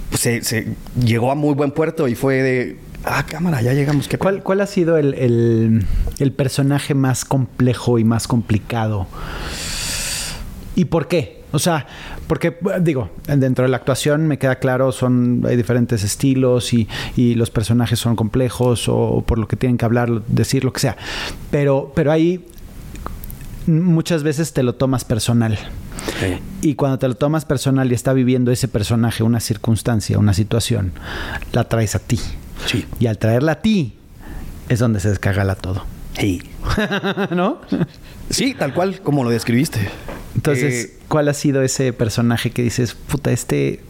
[0.09, 0.67] pues, se, se
[1.03, 2.77] llegó a muy buen puerto y fue de.
[3.05, 4.07] Ah, cámara, ya llegamos.
[4.07, 5.85] ¿Qué ¿Cuál, cuál ha sido el, el-
[6.19, 9.07] el personaje más complejo y más complicado?
[10.75, 11.43] ¿Y por qué?
[11.51, 11.85] O sea,
[12.27, 17.35] porque, digo, dentro de la actuación me queda claro, son, hay diferentes estilos y, y
[17.35, 20.97] los personajes son complejos o por lo que tienen que hablar, decir lo que sea.
[21.51, 22.43] Pero, pero ahí
[23.67, 25.57] muchas veces te lo tomas personal.
[26.19, 26.39] Sí.
[26.61, 30.91] Y cuando te lo tomas personal y está viviendo ese personaje, una circunstancia, una situación,
[31.51, 32.19] la traes a ti.
[32.65, 32.85] Sí.
[32.99, 33.93] Y al traerla a ti
[34.69, 35.85] es donde se descagala todo.
[36.17, 36.41] Sí.
[37.31, 37.59] ¿No?
[38.29, 39.79] Sí, tal cual como lo describiste.
[40.35, 43.81] Entonces, Eh, ¿cuál ha sido ese personaje que dices, puta, este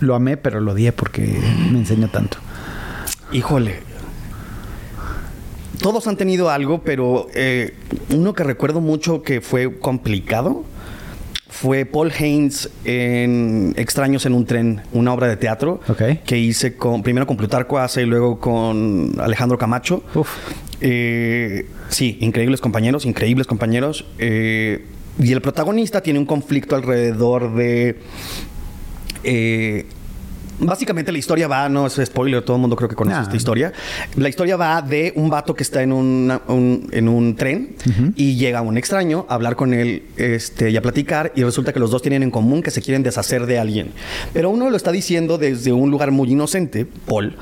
[0.00, 2.38] lo amé, pero lo odié porque me enseñó tanto?
[3.32, 3.80] Híjole.
[5.82, 7.74] Todos han tenido algo, pero eh,
[8.10, 10.64] uno que recuerdo mucho que fue complicado
[11.48, 15.80] fue Paul Haynes en Extraños en un tren, una obra de teatro
[16.24, 20.02] que hice con primero con Plutarco Asa y luego con Alejandro Camacho.
[20.14, 20.28] Uf.
[20.80, 24.06] Eh, sí, increíbles compañeros, increíbles compañeros.
[24.18, 24.86] Eh,
[25.18, 27.98] y el protagonista tiene un conflicto alrededor de
[29.24, 29.86] eh,
[30.60, 33.22] Básicamente la historia va, no es spoiler, todo el mundo creo que conoce Nah.
[33.22, 33.72] esta historia.
[34.16, 37.74] La historia va de un vato que está en, una- un, en un tren
[38.14, 41.80] y llega un extraño a hablar con él este, y a platicar y resulta que
[41.80, 43.92] los dos tienen en común que se quieren deshacer de alguien.
[44.34, 47.36] Pero uno lo está diciendo desde un lugar muy inocente, Paul,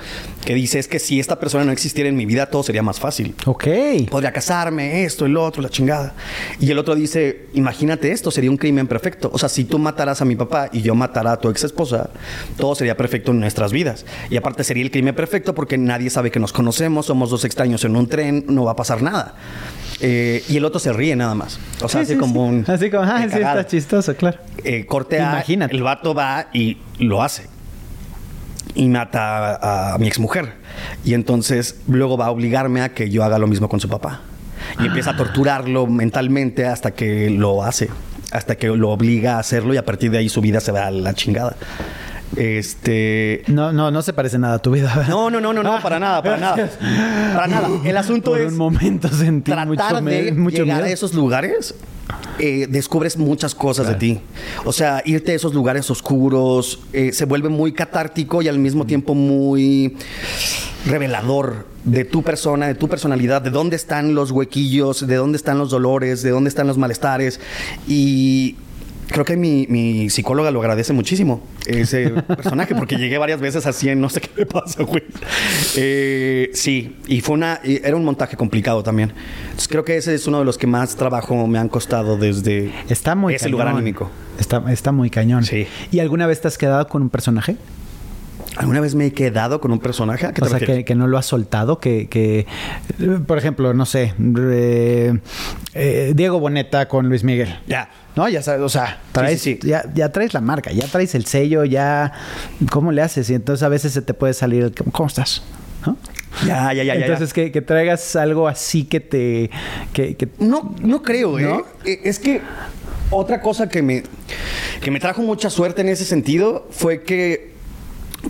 [0.44, 3.00] que dice es que si esta persona no existiera en mi vida todo sería más
[3.00, 3.66] fácil Ok.
[4.11, 6.14] podría casarme, esto, el otro, la chingada.
[6.61, 9.28] Y el otro dice, imagínate esto, sería un crimen perfecto.
[9.33, 12.11] O sea, si tú mataras a mi papá y yo matara a tu ex esposa,
[12.57, 14.07] todo sería perfecto en nuestras vidas.
[14.31, 17.85] Y aparte sería el crimen perfecto porque nadie sabe que nos conocemos, somos dos extraños
[17.85, 19.35] en un tren, no va a pasar nada.
[20.01, 21.59] Eh, y el otro se ríe nada más.
[21.83, 22.55] O sea, Sí, así sí, como sí.
[22.55, 22.64] un...
[22.68, 24.38] Así como, ah, sí, está chistoso, claro.
[24.64, 25.75] Eh, corte A, Imagínate.
[25.75, 27.47] el vato va y lo hace.
[28.75, 30.53] Y mata a, a mi exmujer.
[31.05, 34.21] Y entonces luego va a obligarme a que yo haga lo mismo con su papá.
[34.81, 37.88] Y empieza a torturarlo mentalmente hasta que lo hace.
[38.31, 40.87] Hasta que lo obliga a hacerlo y a partir de ahí su vida se va
[40.87, 41.57] a la chingada.
[42.37, 43.43] Este.
[43.47, 44.93] No, no, no se parece nada a tu vida.
[44.95, 45.09] ¿verdad?
[45.09, 46.71] No, no, no, no, no, para nada, para nada.
[47.35, 47.69] Para nada.
[47.85, 50.87] El asunto Por es un momento sentí tratar mucho, de mucho llegar miedo.
[50.87, 51.75] a esos lugares.
[52.38, 53.99] eh, descubres muchas cosas Claro.
[53.99, 54.21] de ti.
[54.64, 58.87] O sea, irte a esos lugares oscuros eh, se vuelve muy catártico y al mismo
[58.87, 59.97] tiempo muy
[60.87, 65.59] revelador de tu persona, de tu personalidad, de dónde están los huequillos, de dónde están
[65.59, 67.41] los dolores, de dónde están los malestares.
[67.88, 68.57] Y
[69.09, 73.88] creo que mi, mi psicóloga lo agradece muchísimo, ese personaje, porque llegué varias veces así
[73.88, 75.03] en no sé qué me pasa, güey.
[75.77, 79.12] Eh, sí, y fue una, y era un montaje complicado también.
[79.44, 82.73] Entonces creo que ese es uno de los que más trabajo me han costado desde
[82.88, 83.53] Está muy ese cañón.
[83.53, 84.11] lugar anímico.
[84.38, 85.44] Está, está muy cañón.
[85.44, 85.66] Sí.
[85.90, 87.57] ¿Y alguna vez te has quedado con un personaje?
[88.57, 90.27] ¿Alguna vez me he quedado con un personaje?
[90.27, 92.47] ¿A qué O sea, que, no lo has soltado, que, que,
[93.27, 95.18] por ejemplo, no sé, eh,
[95.75, 97.57] eh, Diego Boneta con Luis Miguel.
[97.68, 97.88] Ya.
[98.18, 99.68] No, ya sabes, o sea, traes, sí, sí.
[99.68, 102.12] Ya, ya traes la marca, ya traes el sello, ya,
[102.72, 103.31] ¿cómo le haces?
[103.31, 105.42] Y entonces a veces se te puede salir, el, ¿cómo estás?
[105.87, 105.96] ¿No?
[106.44, 107.07] Ya, ya, ya, ya.
[107.07, 109.50] entonces Que, que traigas algo así que te,
[109.92, 111.42] que, que- No, no creo, ¿eh?
[111.44, 111.64] ¿No?
[111.85, 112.40] Eh, Es que
[113.11, 114.02] otra cosa que me,
[114.83, 117.54] que me trajo mucha suerte en ese sentido fue que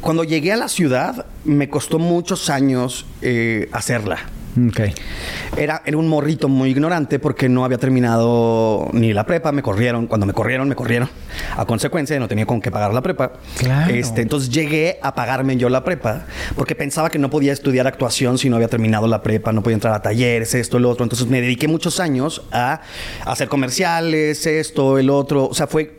[0.02, 4.18] cuando llegué a la ciudad me costó muchos años eh, hacerla.
[4.68, 4.80] Ok.
[5.56, 10.06] Era, era un morrito muy ignorante porque no había terminado ni la prepa, me corrieron.
[10.06, 11.08] Cuando me corrieron, me corrieron.
[11.56, 13.34] A consecuencia, no tenía con qué pagar la prepa.
[13.58, 13.94] Claro.
[13.94, 18.38] Este, entonces llegué a pagarme yo la prepa porque pensaba que no podía estudiar actuación
[18.38, 21.04] si no había terminado la prepa, no podía entrar a talleres, esto, el otro.
[21.04, 22.80] Entonces me dediqué muchos años a
[23.24, 25.46] hacer comerciales, esto, el otro.
[25.46, 25.98] O sea, fue.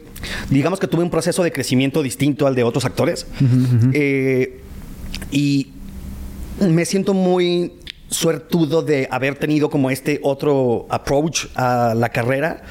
[0.50, 3.26] Digamos que tuve un proceso de crecimiento distinto al de otros actores.
[3.94, 4.62] Eh,
[5.32, 5.72] y
[6.60, 7.74] me siento muy
[8.10, 12.62] suertudo de haber tenido como este otro approach a la carrera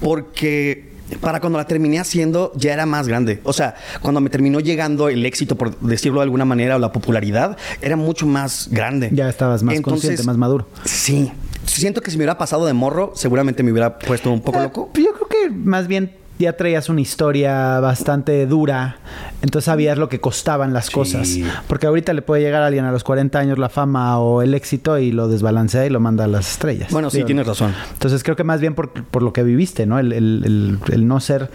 [0.00, 0.88] porque
[1.20, 3.40] para cuando la terminé haciendo ya era más grande.
[3.44, 6.92] O sea, cuando me terminó llegando el éxito, por decirlo de alguna manera, o la
[6.92, 9.08] popularidad, era mucho más grande.
[9.12, 10.68] Ya estabas más consciente, más maduro.
[10.84, 11.32] Sí.
[11.64, 14.64] Siento que si me hubiera pasado de morro, seguramente me hubiera puesto un poco Eh,
[14.64, 14.90] loco.
[14.94, 18.98] Yo creo que más bien ya traías una historia bastante dura,
[19.42, 20.92] entonces sabías lo que costaban las Sí.
[20.92, 21.28] cosas.
[21.66, 24.54] Porque ahorita le puede llegar a alguien a los 40 años la fama o el
[24.54, 26.90] éxito y lo desbalancea y lo manda a las estrellas.
[26.92, 27.74] Bueno, sí, Digo, tienes razón.
[27.92, 29.98] Entonces creo que más bien por, por lo que viviste, ¿no?
[29.98, 31.50] El, el- el- el no ser...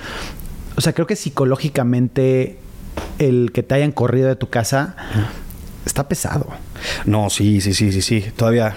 [0.75, 2.57] O sea, creo que psicológicamente
[3.19, 4.95] el que te hayan corrido de tu casa
[5.85, 6.47] está pesado.
[7.05, 8.25] No, sí, sí, sí, sí, sí.
[8.35, 8.75] Todavía,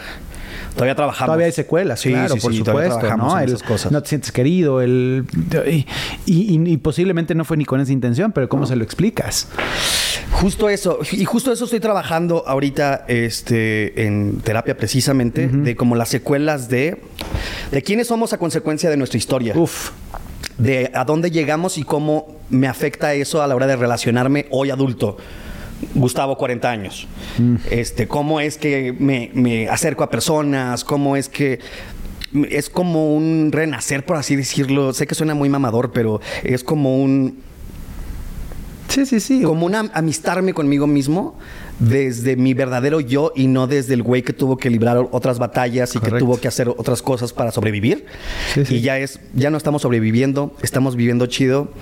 [0.76, 1.26] todavía trabajamos.
[1.26, 3.36] Todavía hay secuelas, Sí, claro, sí, por sí, supuesto, ¿no?
[3.40, 3.90] El- esas cosas.
[3.90, 5.24] No te sientes querido, el
[5.66, 5.86] y,
[6.26, 9.48] y- y posiblemente no fue ni con esa intención, pero ¿cómo se lo explicas?
[10.32, 16.08] Justo eso, y justo eso estoy trabajando ahorita este, en terapia precisamente, de como las
[16.10, 17.00] secuelas de,
[17.70, 19.54] de quiénes somos a consecuencia de nuestra historia.
[19.56, 19.90] Uf,
[20.58, 24.70] De a dónde llegamos y cómo me afecta eso a la hora de relacionarme hoy
[24.70, 25.16] adulto.
[25.94, 27.08] Gustavo, 40 años.
[27.70, 31.60] Este, cómo es que me, me acerco a personas, cómo es que
[32.50, 34.92] es como un renacer, por así decirlo.
[34.92, 37.38] Sé que suena muy mamador, pero es como un
[38.88, 39.42] sí, sí, sí.
[39.42, 41.38] como una amistarme conmigo mismo
[41.78, 45.94] desde mi verdadero yo y no desde el güey que tuvo que librar otras batallas
[45.94, 48.06] y que tuvo que hacer otras cosas para sobrevivir.
[48.54, 48.74] Sí, sí.
[48.76, 51.72] Y ya es, ya no estamos sobreviviendo, estamos viviendo chido.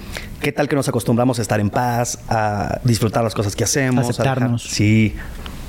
[0.41, 4.09] ¿Qué tal que nos acostumbramos a estar en paz, a disfrutar las cosas que hacemos?
[4.09, 4.63] Aceptarnos.
[4.63, 5.15] Sí,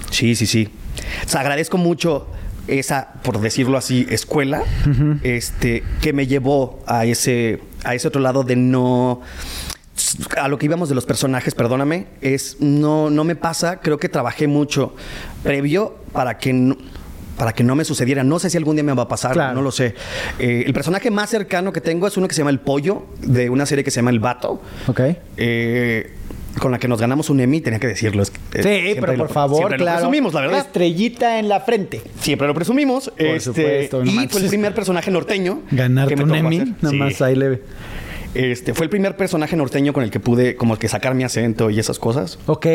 [0.09, 0.69] sí, sí, sí.
[1.25, 2.27] O sea, agradezco mucho
[2.67, 4.63] esa, por decirlo así, escuela,
[5.23, 9.21] este, que me llevó a ese, a ese otro lado de no
[10.37, 14.09] a lo que íbamos de los personajes, perdóname, es no, no me pasa, creo que
[14.09, 14.93] trabajé mucho
[15.43, 16.77] previo para que no,
[17.37, 18.23] para que no me sucediera.
[18.23, 19.55] No sé si algún día me va a pasar, Claro.
[19.55, 19.95] no lo sé.
[20.39, 23.49] Eh, el personaje más cercano que tengo es uno que se llama El Pollo, de
[23.49, 24.61] una serie que se llama El Vato.
[24.87, 24.99] Ok.
[25.37, 26.11] eh,
[26.59, 28.23] con la que nos ganamos un Emmy, tenía que decirlo.
[28.23, 29.97] es- eh, Sí, pero lo- por favor, siempre claro.
[29.97, 30.59] Lo presumimos, la verdad.
[30.59, 32.01] Estrellita en la frente.
[32.21, 33.11] Siempre lo presumimos.
[33.17, 34.31] este, supuesto, no y manches.
[34.31, 35.63] fue el primer personaje norteño.
[35.71, 36.95] Ganarte que me un Emmy, nada Sí.
[36.95, 37.61] más ahí leve.
[38.35, 41.69] Este, fue el primer personaje norteño con el que pude como que sacar mi acento
[41.69, 42.37] y esas cosas.
[42.45, 42.65] Ok.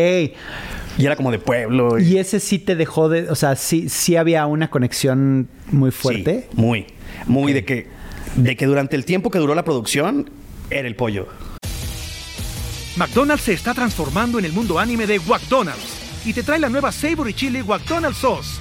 [0.99, 1.99] Y era como de pueblo.
[1.99, 3.31] Y ese sí te dejó de...
[3.31, 6.49] O sea, sí, sí había una conexión muy fuerte.
[6.51, 6.87] Sí, muy.
[7.27, 8.01] Muy de que
[8.37, 10.31] de que durante el tiempo que duró la producción
[10.71, 11.29] era el pollo.
[12.97, 16.93] McDonald's se está transformando en el mundo anime de McDonald's y te trae la nueva
[16.93, 18.61] Savory Chili McDonald's Sauce.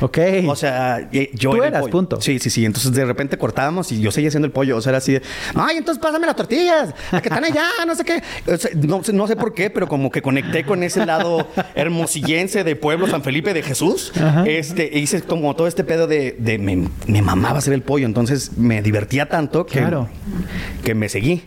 [0.00, 0.18] Ok.
[0.46, 1.92] O sea, yo Tú era el eras, pollo.
[1.92, 2.20] punto.
[2.20, 2.64] Sí, sí, sí.
[2.64, 4.76] Entonces de repente cortábamos y yo seguía haciendo el pollo.
[4.76, 5.22] O sea, era así de,
[5.54, 8.22] ay, entonces pásame las tortillas, las que están allá, no sé qué.
[8.52, 11.48] O sea, no, sé- no sé por qué, pero como que conecté con ese lado
[11.74, 14.12] hermosillense de pueblo San Felipe de Jesús.
[14.46, 18.06] Este, e hice como todo este pedo de, de me, me mamaba hacer el pollo.
[18.06, 20.08] Entonces me divertía tanto que, Claro.
[20.84, 21.42] que me seguí.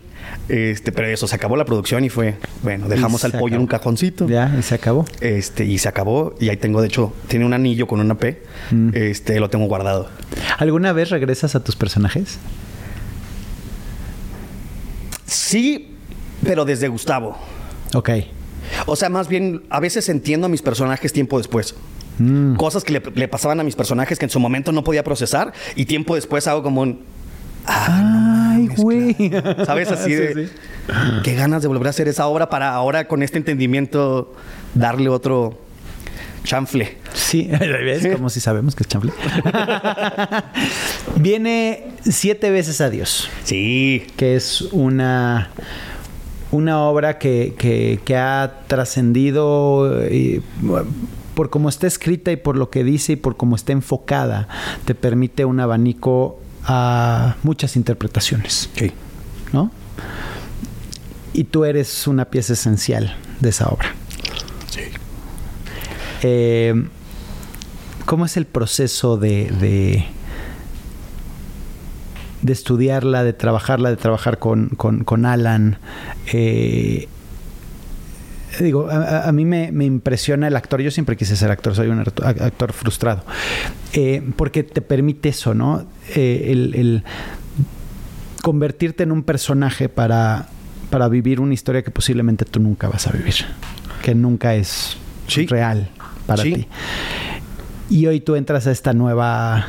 [0.51, 3.67] Este, pero eso, se acabó la producción y fue, bueno, dejamos al pollo en un
[3.67, 4.27] cajoncito.
[4.27, 5.05] Ya, y se acabó.
[5.21, 6.35] Este, y se acabó.
[6.41, 8.43] Y ahí tengo, de hecho, tiene un anillo con una P.
[8.69, 8.89] Mm.
[8.93, 10.09] Este, lo tengo guardado.
[10.57, 12.37] ¿Alguna vez regresas a tus personajes?
[15.25, 15.95] Sí,
[16.43, 17.37] pero desde Gustavo.
[17.93, 18.09] Ok.
[18.87, 21.75] O sea, más bien, a veces entiendo a mis personajes tiempo después.
[22.19, 22.55] Mm.
[22.55, 25.53] Cosas que le, le pasaban a mis personajes que en su momento no podía procesar
[25.77, 26.99] y tiempo después hago como un...
[27.65, 29.15] Ay, güey.
[29.65, 29.91] ¿Sabes?
[29.91, 30.47] Así Sí, de...
[30.47, 30.53] sí.
[31.23, 34.33] Qué ganas de volver a hacer esa obra para ahora con este entendimiento
[34.73, 35.57] darle otro
[36.43, 36.97] chanfle.
[37.13, 38.07] Sí, ¿ves?
[38.15, 39.11] Como si sabemos que es chanfle.
[41.17, 44.07] Viene siete veces a Dios, Sí.
[44.17, 45.49] que es una,
[46.51, 50.41] una obra que, que- que ha trascendido eh,
[51.35, 54.47] por cómo está escrita y por lo que dice y por cómo está enfocada.
[54.85, 58.69] Te permite un abanico a muchas interpretaciones.
[58.75, 58.91] Sí.
[59.53, 59.71] ¿no?
[61.33, 63.93] Y tú eres una pieza esencial de esa obra.
[64.69, 64.81] Sí.
[66.23, 66.73] Eh,
[68.05, 70.05] ¿Cómo es el proceso de, de,
[72.41, 75.77] de estudiarla, de trabajarla, de trabajar con, con- con Alan?
[76.33, 77.07] Eh,
[78.59, 80.81] digo, a, mí me, me impresiona el actor.
[80.81, 83.23] Yo siempre quise ser actor, soy un acto- actor frustrado.
[83.93, 85.85] Eh, porque te permite eso, ¿no?
[86.15, 87.03] Eh, el, el
[88.41, 90.47] convertirte en un personaje para,
[90.89, 93.35] para vivir una historia que posiblemente tú nunca vas a vivir.
[94.03, 95.45] Que nunca es Sí.
[95.45, 95.89] real
[96.25, 96.53] para Sí.
[96.53, 96.67] ti.
[97.89, 99.65] Y hoy tú entras a esta nueva.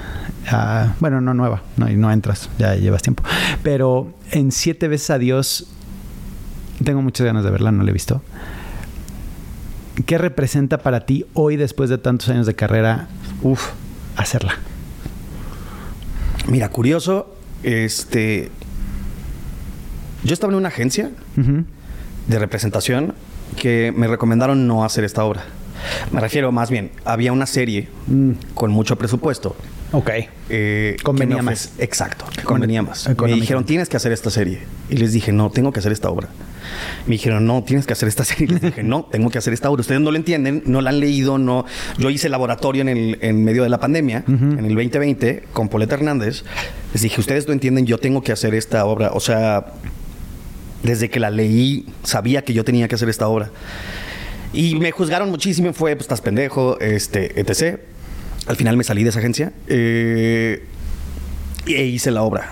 [1.01, 3.23] bueno, no nueva, no, y no entras, ya llevas tiempo.
[3.63, 5.69] Pero en Siete veces a Dios,
[6.85, 8.23] tengo muchas ganas de verla, no la he visto.
[10.07, 13.09] ¿Qué representa para ti hoy, después de tantos años de carrera,
[13.43, 13.71] uf,
[14.17, 14.55] hacerla?
[16.49, 18.51] Mira, curioso, este...
[20.25, 21.11] Yo estaba en una agencia
[22.29, 23.15] de representación
[23.57, 25.43] que me recomendaron no hacer esta obra.
[26.13, 28.33] Me refiero más bien, había una serie Mm.
[28.55, 29.57] con mucho presupuesto.
[29.93, 30.11] Ok.
[30.49, 31.73] eh, Convenía más.
[31.79, 33.09] Exacto, que convenía más.
[33.09, 34.61] Me dijeron, tienes que hacer esta serie.
[34.91, 36.29] Y les dije, no, tengo que hacer esta obra.
[37.07, 38.47] Me dijeron, no, tienes que hacer esta serie.
[38.47, 39.81] Y les dije, no, tengo que hacer esta obra.
[39.83, 41.67] Ustedes no lo entienden, no la han leído, no.
[41.99, 45.95] Yo hice laboratorio en, el, en medio de la pandemia, en el 2020, con Poleta
[45.95, 46.45] Hernández.
[46.93, 49.11] Les dije, ustedes no entienden, yo tengo que hacer esta obra.
[49.13, 49.67] O sea,
[50.83, 53.51] desde que la leí, sabía que yo tenía que hacer esta obra.
[54.55, 57.79] Y me juzgaron muchísimo, fue, pues estás pendejo, este, etc.
[58.47, 60.65] Al final me salí de esa agencia eh,
[61.67, 62.51] e hice la obra.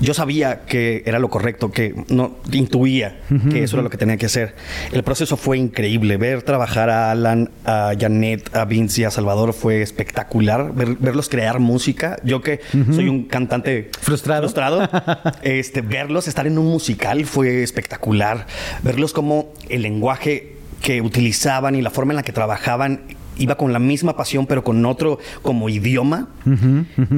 [0.00, 4.16] Yo sabía que era lo correcto, que no intuía que eso era lo que tenía
[4.16, 4.54] que hacer.
[4.92, 6.16] El proceso fue increíble.
[6.16, 10.72] Ver trabajar a Alan, a Janet, a Vince y a Salvador fue espectacular.
[10.74, 12.16] Ver- verlos crear música.
[12.24, 12.60] Yo que
[12.94, 14.40] soy un cantante Frustrado.
[14.48, 14.88] frustrado
[15.42, 18.46] este, verlos estar en un musical fue espectacular.
[18.82, 23.02] Verlos como el lenguaje que utilizaban y la forma en la que trabajaban
[23.40, 26.28] iba con la misma pasión, pero con otro como idioma.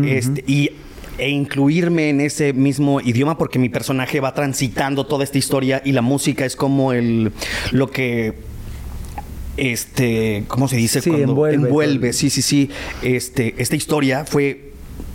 [0.04, 0.70] Este, y,
[1.18, 5.92] e incluirme en ese mismo idioma porque mi personaje va transitando toda esta historia y
[5.92, 7.32] la música es como el
[7.70, 8.34] lo que
[9.56, 11.02] este, ¿cómo se dice?
[11.02, 11.66] Sí, Cuando envuelve.
[11.66, 12.70] envuelve, sí, sí, sí.
[13.02, 14.71] Este, esta historia fue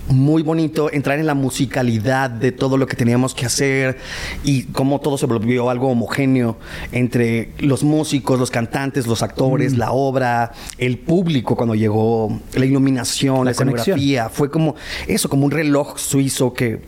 [0.09, 3.97] muy bonito entrar en la musicalidad de todo lo que teníamos que hacer
[4.43, 6.57] y cómo todo se volvió algo homogéneo
[6.91, 9.77] entre los músicos, los cantantes, los actores, Mm.
[9.77, 14.29] la obra, el público cuando llegó, la iluminación, la, La escenografía.
[14.29, 14.75] Fue como
[15.07, 16.79] eso, como un reloj suizo que,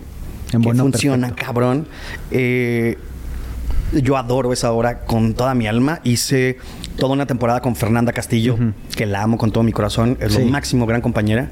[0.52, 1.46] que funciona, perfecto.
[1.46, 1.88] cabrón.
[2.32, 2.98] Eh,
[3.92, 6.00] yo adoro esa obra con toda mi alma.
[6.04, 6.58] Hice
[7.00, 8.58] toda una temporada con Fernanda Castillo,
[8.96, 10.18] que la amo con todo mi corazón.
[10.20, 10.40] Es Sí.
[10.44, 11.50] lo máximo, gran compañera.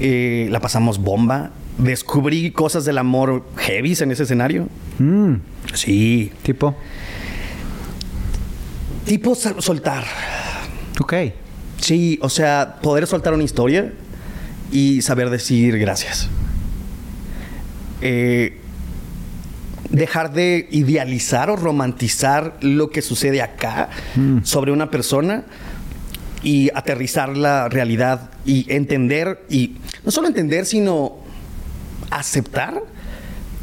[0.00, 1.50] Eh, la pasamos bomba.
[1.78, 4.68] Descubrí cosas del amor heavies en ese escenario.
[4.98, 5.34] Mm,
[5.74, 6.30] Sí.
[6.42, 6.76] tipo.
[9.06, 10.04] Tipo sol- soltar.
[11.00, 11.14] Ok.
[11.78, 13.92] Sí, o sea, poder soltar una historia
[14.72, 16.28] y saber decir gracias.
[18.00, 18.60] Eh,
[19.90, 23.90] dejar de idealizar o romantizar lo que sucede acá
[24.42, 25.44] sobre una persona
[26.42, 31.16] y aterrizar la realidad y entender y no solo entender, sino
[32.10, 32.82] aceptar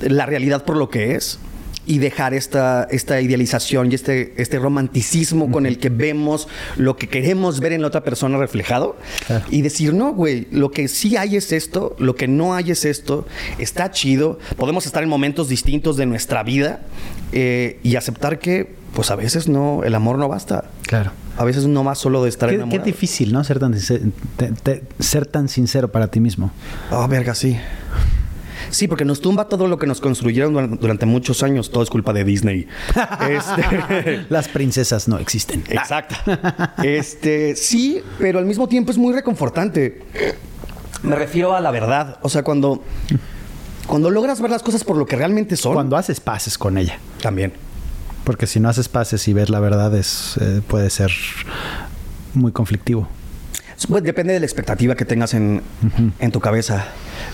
[0.01, 1.39] la realidad por lo que es
[1.85, 7.07] y dejar esta, esta idealización y este, este romanticismo con el que vemos lo que
[7.07, 8.97] queremos ver en la otra persona reflejado
[9.49, 12.85] y decir, no, güey, lo que sí hay es esto, lo que no hay es
[12.85, 13.25] esto,
[13.57, 16.81] está chido, podemos estar en momentos distintos de nuestra vida
[17.31, 20.65] eh, y aceptar que, pues a veces no, el amor no basta.
[20.83, 21.11] Claro.
[21.37, 22.83] A veces no va solo de estar Qué, enamorado.
[22.83, 23.43] qué difícil, ¿no?
[23.43, 26.51] Ser tan, sincer- te- te- ser tan sincero para ti mismo.
[26.91, 27.57] Oh, verga, sí.
[28.71, 31.69] Sí, porque nos tumba todo lo que nos construyeron duran- durante muchos años.
[31.71, 32.67] Todo es culpa de Disney.
[33.29, 35.63] Este, Las princesas no existen.
[35.69, 36.15] Exacto.
[36.83, 40.01] Este, sí, pero al mismo tiempo es muy reconfortante.
[41.03, 42.17] Me refiero a la verdad.
[42.21, 42.83] O sea, cuando,
[43.87, 45.73] cuando logras ver las cosas por lo que realmente son.
[45.73, 46.97] Cuando haces paces con ella.
[47.21, 47.53] También.
[48.23, 51.11] Porque si no haces paces y ves la verdad, es, eh, puede ser
[52.33, 53.07] muy conflictivo.
[53.87, 55.61] Pues depende de la expectativa que tengas en,
[56.19, 56.85] en tu cabeza.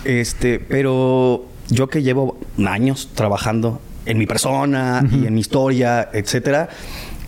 [0.05, 6.69] Este, pero yo que llevo años trabajando en mi persona y en mi historia, etcétera,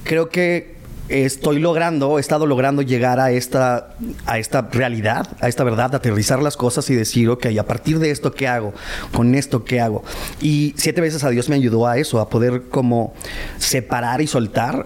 [0.03, 0.79] creo que
[1.09, 6.41] estoy logrando, he estado logrando llegar a esta, a esta realidad, a esta verdad, aterrizar
[6.41, 8.73] las cosas y decir, ok, a partir de esto, ¿qué hago?
[9.11, 10.03] Con esto, ¿qué hago?
[10.39, 13.13] Y siete veces a Dios me ayudó a eso, a poder como
[13.57, 14.85] separar y soltar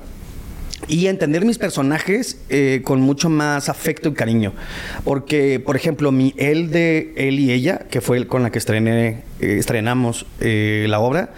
[0.88, 4.54] y entender mis personajes eh, con mucho más afecto y cariño.
[5.04, 8.60] Porque, por ejemplo, mi él de él y ella, que fue el con la que
[8.60, 11.34] estrené, eh, estrenamos eh, la obra,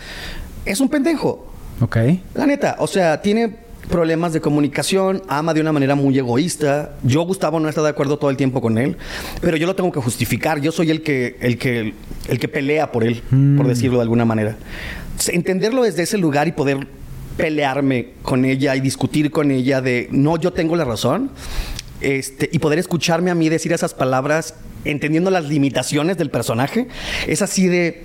[0.65, 1.51] es un pendejo.
[1.81, 1.97] Ok.
[2.33, 6.95] La neta, o sea, tiene problemas de comunicación, ama de una manera muy egoísta.
[7.03, 8.97] Yo, Gustavo, no está de acuerdo todo el tiempo con él,
[9.41, 10.59] pero yo lo tengo que justificar.
[10.59, 11.93] Yo soy el que, el que,
[12.27, 13.21] el que pelea por él,
[13.57, 14.55] por decirlo de alguna manera.
[15.27, 16.87] Entenderlo desde ese lugar y poder
[17.37, 21.31] pelearme con ella y discutir con ella de no, yo tengo la razón.
[22.01, 26.87] Este, y poder escucharme a mí decir esas palabras entendiendo las limitaciones del personaje,
[27.27, 28.03] es así de,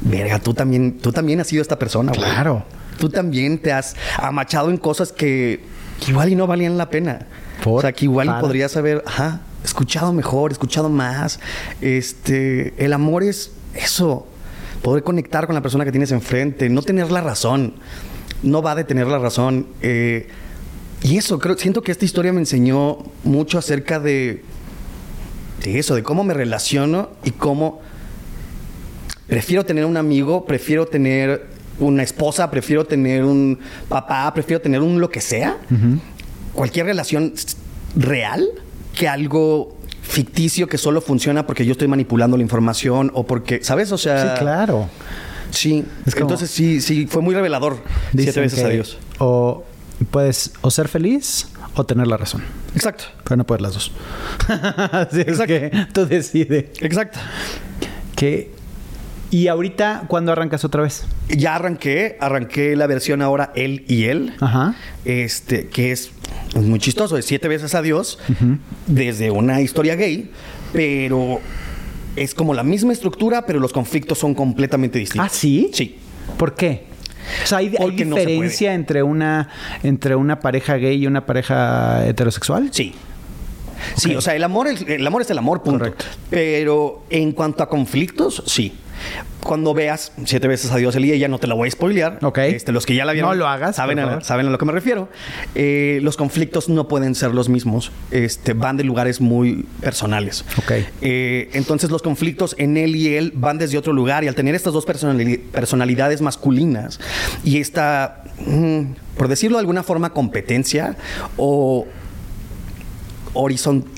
[0.00, 2.24] verga, tú también, tú también has sido esta persona, güey.
[2.24, 2.64] Claro.
[2.98, 5.60] Tú también te has amachado en cosas que,
[6.02, 7.26] que igual y no valían la pena.
[7.62, 7.78] ¿Por?
[7.78, 8.40] O sea, que igual y Para.
[8.40, 11.40] podrías haber, ajá, escuchado mejor, escuchado más.
[11.80, 14.26] Este, el amor es eso,
[14.82, 17.74] poder conectar con la persona que tienes enfrente, no tener la razón.
[18.42, 19.66] No va de tener la razón.
[19.82, 20.28] Eh,
[21.02, 24.42] y eso, creo, siento que esta historia me enseñó mucho acerca de,
[25.62, 27.80] de eso, de cómo me relaciono y cómo
[29.26, 31.46] prefiero tener un amigo, prefiero tener
[31.78, 35.56] una esposa, prefiero tener un papá, prefiero tener un lo que sea.
[36.52, 37.32] Cualquier relación
[37.96, 38.46] real
[38.94, 43.90] que algo ficticio que solo funciona porque yo estoy manipulando la información o porque, ¿sabes?
[43.92, 44.88] O sea, Sí, claro.
[45.52, 47.76] Sí, Es como- entonces sí, sí, fue muy revelador.
[48.16, 48.98] Siete veces a Dios.
[49.18, 49.64] O
[50.10, 52.42] puedes o ser feliz o tener la razón.
[52.74, 53.92] Exacto, Pero no puedes las dos.
[54.48, 55.46] Así es Exacto.
[55.46, 56.64] que tú decides.
[56.80, 57.18] exacto.
[58.16, 58.50] Que...
[59.30, 61.04] ¿Y ahorita cuándo arrancas otra vez?
[61.30, 64.34] Ya arranqué, arranqué la versión ahora él y él.
[64.40, 64.74] Ajá.
[65.06, 66.10] este, que es
[66.54, 68.18] muy chistoso, es siete veces a Dios,
[68.86, 70.30] desde una historia gay,
[70.74, 71.40] pero
[72.16, 75.26] es como la misma estructura, pero los conflictos son completamente distintos.
[75.30, 75.70] ¿Ah, sí?
[75.72, 75.96] Sí.
[76.36, 76.84] ¿Por qué?
[77.44, 79.48] O sea, ¿hay, no diferencia entre una
[79.82, 82.68] entre una pareja gay y una pareja heterosexual?
[82.72, 82.92] Sí.
[83.96, 85.80] Sí, o sea, el amor, es- el amor es el amor, punto.
[85.80, 86.04] Correcto.
[86.30, 88.72] Pero en cuanto a conflictos, sí.
[89.42, 92.18] Cuando veas siete veces a Dios el y ella, no te la voy a spoilear.
[92.22, 92.38] Ok.
[92.38, 93.30] Este, los que ya la vieron.
[93.30, 94.24] No lo hagas, Saben, a, favor.
[94.24, 95.08] saben a lo que me refiero.
[95.56, 97.90] Eh, los conflictos no pueden ser los mismos.
[98.12, 100.44] Este, van de lugares muy personales.
[100.58, 100.72] Ok.
[101.00, 104.54] Eh, entonces los conflictos en él y él van desde otro lugar y al tener
[104.54, 107.00] estas dos personali- personalidades masculinas
[107.42, 108.82] y esta, mm,
[109.16, 110.96] por decirlo de alguna forma, competencia
[111.36, 111.86] o
[113.34, 113.91] horizontal.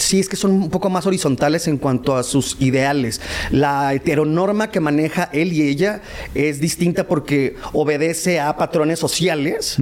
[0.00, 3.20] Sí, es que son un poco más horizontales en cuanto a sus ideales.
[3.50, 6.00] La heteronorma que maneja él y ella
[6.34, 9.76] es distinta porque obedece a patrones sociales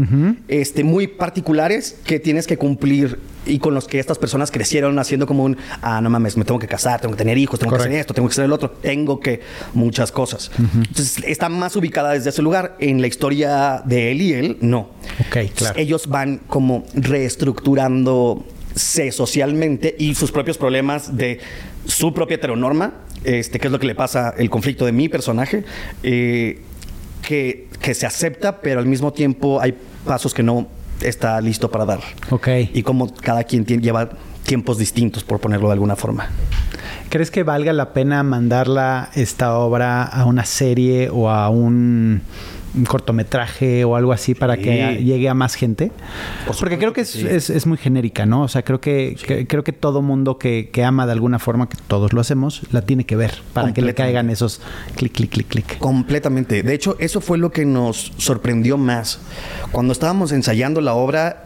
[0.49, 5.27] este, muy particulares que tienes que cumplir y con los que estas personas crecieron haciendo
[5.27, 7.81] como un, ah, no mames, me tengo que casar, tengo que tener hijos, tengo que
[7.81, 9.41] hacer esto, tengo que hacer el otro, tengo que
[9.75, 10.51] muchas cosas.
[10.59, 12.77] Entonces, está más ubicada desde ese lugar.
[12.79, 14.91] En la historia de él y él, no.
[15.27, 15.79] Ok, claro.
[15.79, 18.45] Ellos van como reestructurando
[19.13, 21.41] socialmente y sus propios problemas de
[21.87, 25.65] su propia heteronorma, este, que es lo que le pasa el conflicto de mi personaje,
[26.03, 26.61] eh,
[27.23, 29.75] que, que se acepta, pero al mismo tiempo hay
[30.07, 30.69] pasos que no
[31.01, 32.01] está listo para dar.
[32.31, 32.49] Ok.
[32.73, 34.09] Y como cada quien tiene- lleva
[34.45, 36.29] tiempos distintos, por ponerlo de alguna forma.
[37.11, 42.23] ¿Crees que valga la pena mandarla esta obra a una serie o a un,
[42.77, 44.63] un cortometraje o algo así para Sí.
[44.63, 45.91] que llegue a más gente?
[46.47, 47.27] Por Porque creo que, es, sí.
[47.29, 48.43] es- es muy genérica, ¿no?
[48.43, 51.69] O sea, creo que, que- creo que todo mundo que, que ama de alguna forma,
[51.69, 54.61] que todos lo hacemos, la tiene que ver para que le caigan esos
[54.97, 55.79] clic, clic, clic, clic.
[55.79, 56.63] Completamente.
[56.63, 59.19] De hecho, eso fue lo que nos sorprendió más.
[59.73, 61.45] Cuando estábamos ensayando la obra,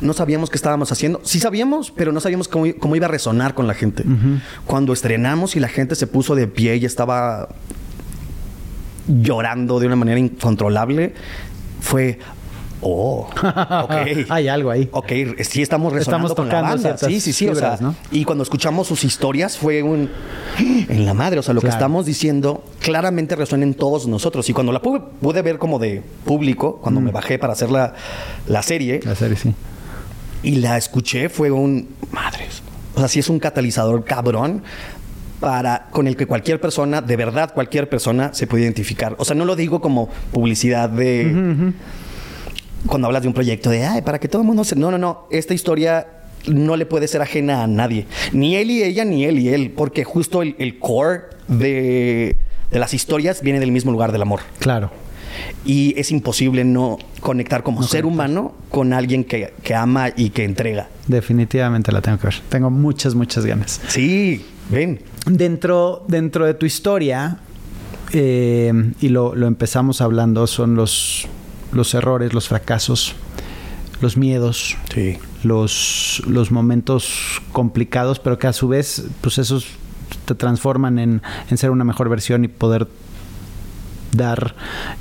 [0.00, 1.20] no sabíamos qué estábamos haciendo.
[1.24, 4.04] Sí sabíamos, pero no sabíamos cómo, cómo iba a resonar con la gente.
[4.66, 7.48] Cuando estrenamos y la gente se puso de pie y estaba
[9.06, 11.14] llorando de una manera incontrolable,
[11.80, 12.18] fue...
[12.86, 13.92] Oh, ok.
[14.28, 14.90] Hay algo ahí.
[14.92, 16.98] Ok, sí estamos resonando Estamos con la tocando banda.
[16.98, 17.48] Sí, sí, sí.
[17.48, 17.94] o sea, fibras, ¿no?
[18.10, 20.10] Y cuando escuchamos sus historias fue un...
[20.58, 24.50] En la madre, o sea, lo que estamos diciendo claramente resuena en todos nosotros.
[24.50, 27.04] Y cuando la pude, pude ver como de público, cuando Mm.
[27.04, 27.94] me bajé para hacer la,
[28.48, 29.54] la serie La serie, sí.
[30.42, 31.88] y la escuché, fue un...
[32.12, 32.62] Madres.
[32.96, 34.62] O sea, sí es un catalizador cabrón
[35.44, 39.14] para con el que cualquier persona, de verdad cualquier persona, se puede identificar.
[39.18, 41.74] O sea, no lo digo como publicidad de...
[42.86, 44.74] Cuando hablas de un proyecto de, ay, para que todo el mundo se...
[44.74, 45.26] No, no, no.
[45.30, 46.06] Esta historia
[46.46, 48.06] no le puede ser ajena a nadie.
[48.32, 49.70] Ni él y ella, ni él y él.
[49.76, 52.38] Porque justo el, el core de,
[52.70, 54.40] de las historias viene del mismo lugar del amor.
[54.60, 54.92] Claro.
[55.66, 60.44] Y es imposible no conectar como ser humano con alguien que, que ama y que
[60.44, 60.88] entrega.
[61.06, 62.40] Definitivamente la tengo que ver.
[62.48, 63.78] Tengo muchas, muchas ganas.
[63.88, 65.00] Sí, ven.
[65.26, 67.38] Dentro, dentro de tu historia,
[68.12, 71.26] eh, y lo, lo empezamos hablando, son los,
[71.72, 73.14] los errores, los fracasos,
[74.00, 75.18] los miedos, Sí.
[75.42, 79.66] los, los momentos complicados, pero que a su vez, pues esos
[80.26, 82.86] te transforman en, en ser una mejor versión y poder
[84.12, 84.54] dar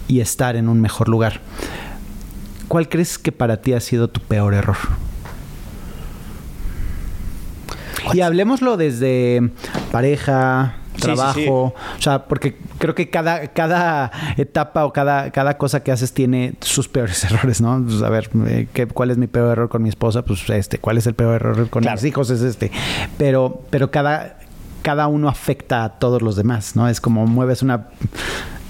[0.08, 1.42] y estar en un mejor lugar.
[2.70, 4.78] ¿Cuál crees que para ti ha sido tu peor error?
[8.14, 9.50] Y hablemoslo desde
[9.92, 15.58] pareja, Sí, sí, trabajo, o sea, porque creo que cada, cada etapa o cada, cada
[15.58, 17.84] cosa que haces tiene sus peores errores, ¿no?
[17.84, 20.24] Pues, a ver, eh, ¿qué, ¿cuál es mi peor error con mi esposa?
[20.24, 21.96] Pues este, ¿cuál es el peor error con Claro.
[21.98, 22.30] mis hijos?
[22.30, 22.72] Es este.
[23.18, 24.38] Pero, pero cada,
[24.84, 26.88] cada uno afecta a todos los demás, ¿no?
[26.88, 27.88] Es como mueves una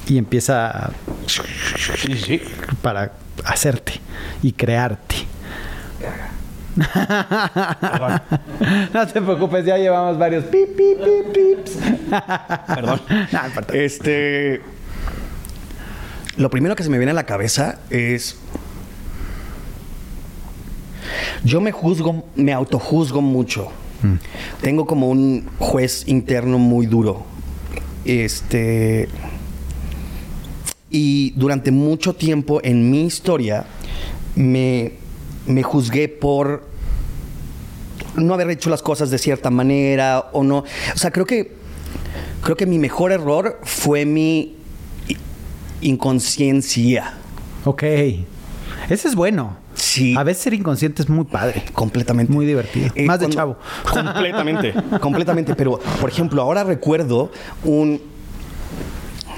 [0.08, 0.92] y empieza a-
[2.82, 3.12] para
[3.44, 4.00] hacerte
[4.42, 5.16] y crearte.
[8.94, 11.78] No te preocupes, ya llevamos varios pip, pip, pip, pips.
[12.68, 13.02] Perdón.
[13.32, 13.40] No.
[13.74, 14.62] Este.
[16.38, 18.38] Lo primero que se me viene a la cabeza es.
[21.44, 23.72] Yo me juzgo, me autojuzgo mucho.
[24.62, 27.24] Tengo como un juez interno muy duro.
[28.06, 29.08] Este.
[30.90, 33.66] Y durante mucho tiempo en mi historia
[34.36, 34.94] me,
[35.48, 36.68] me juzgué por
[38.16, 40.60] no haber hecho las cosas de cierta manera o no.
[40.60, 41.52] O sea, creo que
[42.44, 44.58] creo que mi mejor error fue mi
[45.08, 45.18] i-
[45.82, 47.14] inconsciencia.
[47.66, 47.84] Ok.
[48.90, 49.58] Ese es bueno.
[49.74, 50.14] Sí.
[50.18, 51.64] A veces ser inconsciente es muy padre.
[51.74, 52.32] Completamente.
[52.32, 52.88] Muy divertido.
[53.06, 53.58] Más de cuando- chavo.
[53.92, 54.74] Completamente.
[55.00, 55.56] completamente.
[55.56, 57.32] Pero, por ejemplo, ahora recuerdo
[57.64, 58.02] un.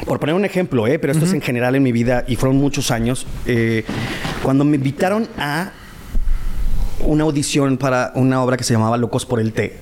[0.06, 1.00] Por poner un ejemplo, ¿eh?
[1.00, 3.26] pero esto es en general en mi vida y fueron muchos años.
[3.48, 3.86] eh,
[4.44, 5.72] cuando me invitaron a
[7.00, 9.78] una audición para una obra que se llamaba Locos por el Té,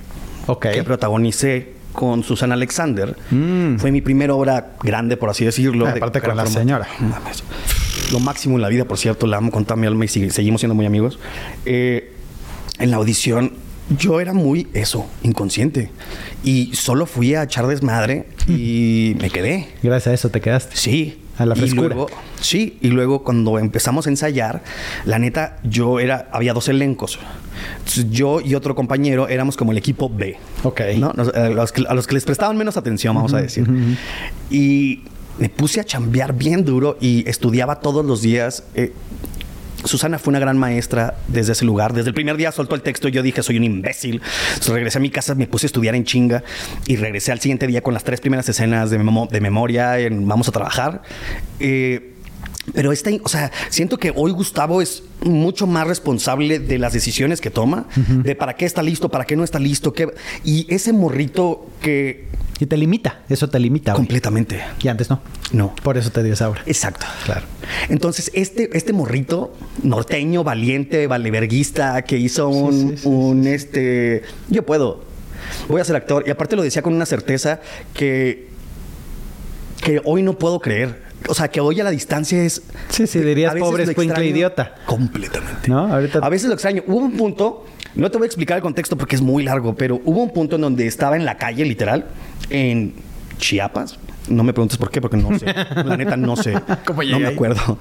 [0.46, 0.66] Ok.
[0.72, 3.16] que protagonicé con Susana Alexander.
[3.30, 3.76] Mm.
[3.78, 5.86] Fue mi primera obra grande, por así decirlo.
[5.86, 6.88] Ah, de- aparte con pero la señora.
[7.00, 7.44] Mames.
[8.12, 10.30] Lo máximo en la vida, por cierto, la amo con toda mi alma y sigue-
[10.30, 11.18] seguimos siendo muy amigos.
[11.64, 12.12] Eh,
[12.78, 13.52] en la audición,
[13.96, 15.90] yo era muy eso, inconsciente.
[16.42, 19.68] Y solo fui a echar desmadre y me quedé.
[19.82, 20.76] Gracias a eso te quedaste.
[20.76, 21.20] Sí.
[21.38, 21.88] A la Y frescura.
[21.94, 22.06] luego-
[22.40, 24.62] sí, y luego cuando empezamos a ensayar,
[25.04, 27.18] la neta, yo era, había dos elencos.
[28.10, 30.36] Yo y otro compañero éramos como el equipo B.
[30.62, 30.80] Ok.
[30.98, 31.12] ¿no?
[31.14, 33.66] Nos- a, los que, a los que les prestaban menos atención, vamos a decir.
[34.50, 35.02] Y
[35.38, 38.62] me puse a chambear bien duro y estudiaba todos los días.
[38.74, 38.92] eh,
[39.84, 41.92] Susana fue una gran maestra desde ese lugar.
[41.92, 44.22] Desde el primer día soltó el texto y yo dije, soy un imbécil.
[44.48, 46.42] Entonces regresé a mi casa, me puse a estudiar en chinga
[46.86, 50.48] y regresé al siguiente día con las tres primeras escenas de, de memoria en Vamos
[50.48, 51.02] a trabajar.
[51.60, 52.14] Eh,
[52.72, 57.40] pero esta, o sea, siento que hoy Gustavo es mucho más responsable de las decisiones
[57.40, 60.08] que toma, de para qué está listo, para qué no está listo, qué...
[60.44, 62.28] y ese morrito que
[62.60, 63.20] Y te limita.
[63.28, 63.94] Eso te limita.
[63.94, 65.20] completamente, Y antes no.
[65.52, 65.74] no.
[65.82, 66.62] Por eso te dio esa obra.
[66.66, 67.04] Exacto.
[67.24, 67.42] Claro.
[67.88, 69.52] Entonces, este, este morrito
[69.82, 74.22] norteño, valiente, valeverguista, que hizo un, sí, sí, un este.
[74.48, 75.02] Yo puedo.
[75.68, 76.24] Voy a ser actor.
[76.26, 77.60] Y aparte lo decía con una certeza
[77.92, 78.48] que.
[79.82, 81.02] que hoy no puedo creer.
[81.28, 82.62] O sea, que hoy a la distancia es.
[82.88, 84.74] Sí, sí, dirías, pobre escuincle idiota.
[84.86, 85.68] Completamente.
[85.68, 85.92] ¿No?
[85.92, 86.82] Ahorita- A veces lo extraño.
[86.86, 90.00] Hubo un punto No te voy a explicar el contexto porque es muy largo, pero
[90.04, 92.06] hubo un punto en donde estaba en la calle, literal,
[92.50, 92.94] en
[93.38, 93.98] Chiapas.
[94.28, 95.46] No me preguntes por qué, porque no sé.
[95.84, 96.54] La neta, no sé.
[96.86, 97.34] ¿Cómo no me ahí?
[97.34, 97.78] acuerdo.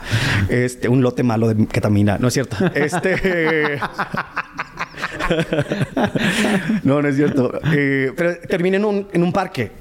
[0.49, 2.17] Este, un lote malo de ketamina.
[2.17, 2.57] No es cierto.
[2.73, 3.73] Este.
[6.83, 7.51] no, no es cierto.
[7.71, 9.71] Eh, pero terminé en un, en un parque.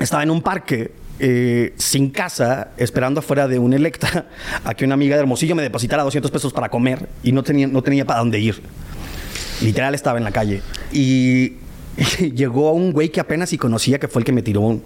[0.00, 4.26] Estaba en un parque eh, sin casa, esperando afuera de un Electra
[4.64, 7.68] a que una amiga de Hermosillo me depositara 200 pesos para comer y no tenía,
[7.68, 8.60] no tenía para dónde ir.
[9.62, 10.60] Literal estaba en la calle.
[10.92, 11.52] Y,
[12.34, 14.80] llegó un güey que apenas si conocía, que fue el que me tiró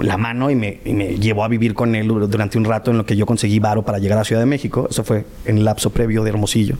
[0.00, 2.98] la mano y me, y me llevó a vivir con él durante un rato en
[2.98, 4.86] lo que yo conseguí varo para llegar a Ciudad de México.
[4.90, 6.76] Eso fue en el lapso previo de Hermosillo.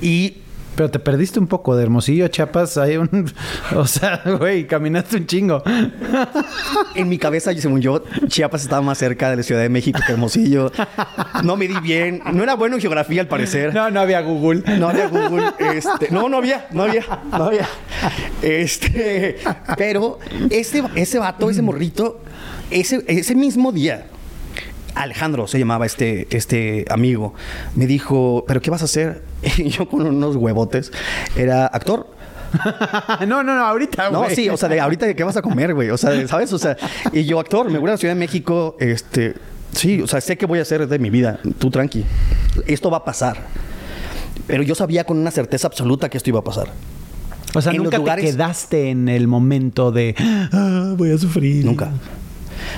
[0.00, 0.34] Y
[0.76, 2.78] Pero te perdiste un poco de Hermosillo, Chiapas.
[2.78, 3.30] Hay un...
[3.76, 5.62] O sea, güey, caminaste un chingo.
[6.94, 10.12] en mi cabeza, según yo, Chiapas estaba más cerca de la Ciudad de México que
[10.12, 10.72] Hermosillo.
[11.44, 12.22] No me di bien.
[12.32, 13.74] No era bueno en geografía, al parecer.
[13.74, 14.62] No, no había Google.
[14.78, 15.52] No había Google.
[15.58, 17.68] Este, no, no había, no había, no había.
[18.42, 19.36] Este,
[19.76, 20.18] pero
[20.50, 22.20] ese, ese vato, ese morrito,
[22.70, 24.06] ese, ese mismo día,
[24.94, 27.34] Alejandro se llamaba este, este amigo,
[27.74, 29.22] me dijo, ¿pero qué vas a hacer?
[29.58, 30.92] Y yo con unos huevotes,
[31.36, 32.08] era actor.
[33.28, 34.34] no, no, no, ahorita, No, güey.
[34.34, 35.90] sí, o sea, de ahorita qué vas a comer, güey.
[35.90, 36.52] O sea, ¿sabes?
[36.52, 36.76] O sea,
[37.12, 39.34] y yo actor, me voy a la Ciudad de México, este,
[39.72, 41.38] sí, o sea, sé qué voy a hacer de mi vida.
[41.58, 42.04] Tú tranqui.
[42.66, 43.36] Esto va a pasar.
[44.48, 46.68] Pero yo sabía con una certeza absoluta que esto iba a pasar.
[47.54, 50.14] O sea, en nunca lugares- te quedaste en el momento de
[50.52, 51.64] "Ah, voy a sufrir.
[51.64, 51.90] Nunca.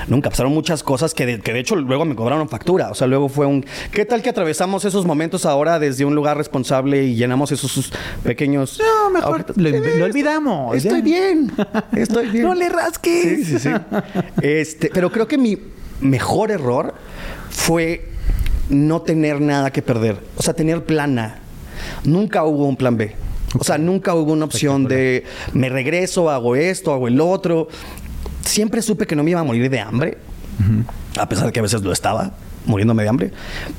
[0.09, 0.31] Nunca.
[0.31, 2.91] Pasaron muchas cosas que de, que de hecho luego me cobraron factura.
[2.91, 3.65] O sea, luego fue un...
[3.93, 8.79] ¿Qué tal que atravesamos esos momentos ahora desde un lugar responsable y llenamos esos pequeños...
[8.79, 10.77] No, mejor lo, lo olvidamos.
[10.77, 11.05] Estoy ya.
[11.05, 11.53] bien.
[11.97, 12.43] Estoy bien.
[12.53, 13.23] No le rasques.
[13.23, 13.71] Sí, sí, sí.
[14.43, 15.57] Este, pero creo que mi
[16.01, 16.95] mejor error
[17.51, 18.09] fue
[18.69, 20.19] no tener nada que perder.
[20.37, 21.39] O sea, tener plan A.
[22.05, 23.15] Nunca hubo un plan B.
[23.59, 27.69] O sea, nunca hubo una opción de me regreso, hago esto, hago el otro.
[28.53, 30.19] Siempre supe que no me iba a morir de hambre,
[31.19, 32.33] a pesar de que a veces lo estaba,
[32.67, 33.31] muriéndome de hambre.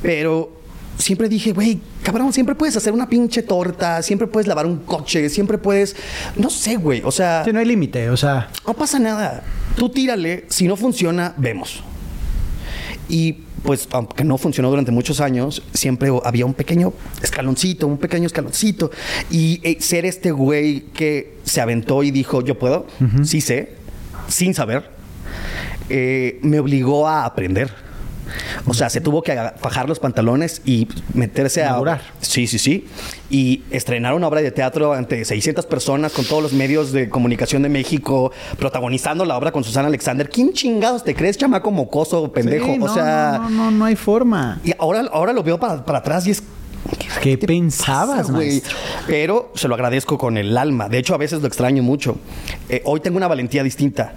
[0.01, 0.51] Pero
[0.97, 5.29] siempre dije, güey, cabrón, siempre puedes hacer una pinche torta, siempre puedes lavar un coche,
[5.29, 5.95] siempre puedes,
[6.37, 7.03] no sé, güey.
[7.05, 8.49] O sea, Sí, no hay límite, o sea.
[8.65, 9.43] no pasa nada.
[9.75, 11.83] Tú tírale, si no funciona, vemos.
[13.07, 18.25] Y pues, aunque no funcionó durante muchos años, siempre había un pequeño escaloncito, un pequeño
[18.25, 18.89] escaloncito.
[19.29, 22.87] Y eh, ser este güey que se aventó y dijo, yo puedo,
[23.23, 23.82] sí sé,
[24.33, 24.89] sin saber,
[25.89, 27.69] eh, me obligó a aprender.
[28.65, 31.73] O sea, se tuvo que fajar los pantalones y meterse a...
[31.73, 32.01] Laburar.
[32.21, 32.87] Sí, sí, sí.
[33.29, 37.61] Y estrenar una obra de teatro ante 600 personas con todos los medios de comunicación
[37.61, 40.29] de México, protagonizando la obra con Susana Alexander.
[40.29, 42.65] ¿Quién chingados te crees, chamaco mocoso, pendejo?
[42.65, 44.59] Sí, o no, sea, No, no, no hay forma.
[44.63, 46.41] y ahora, ahora lo veo para, para atrás y es...
[47.21, 48.61] ¿Qué te pensabas, güey?
[49.07, 50.89] Pero se lo agradezco con el alma.
[50.89, 52.17] De hecho, a veces lo extraño mucho.
[52.69, 54.15] Eh, hoy tengo una valentía distinta.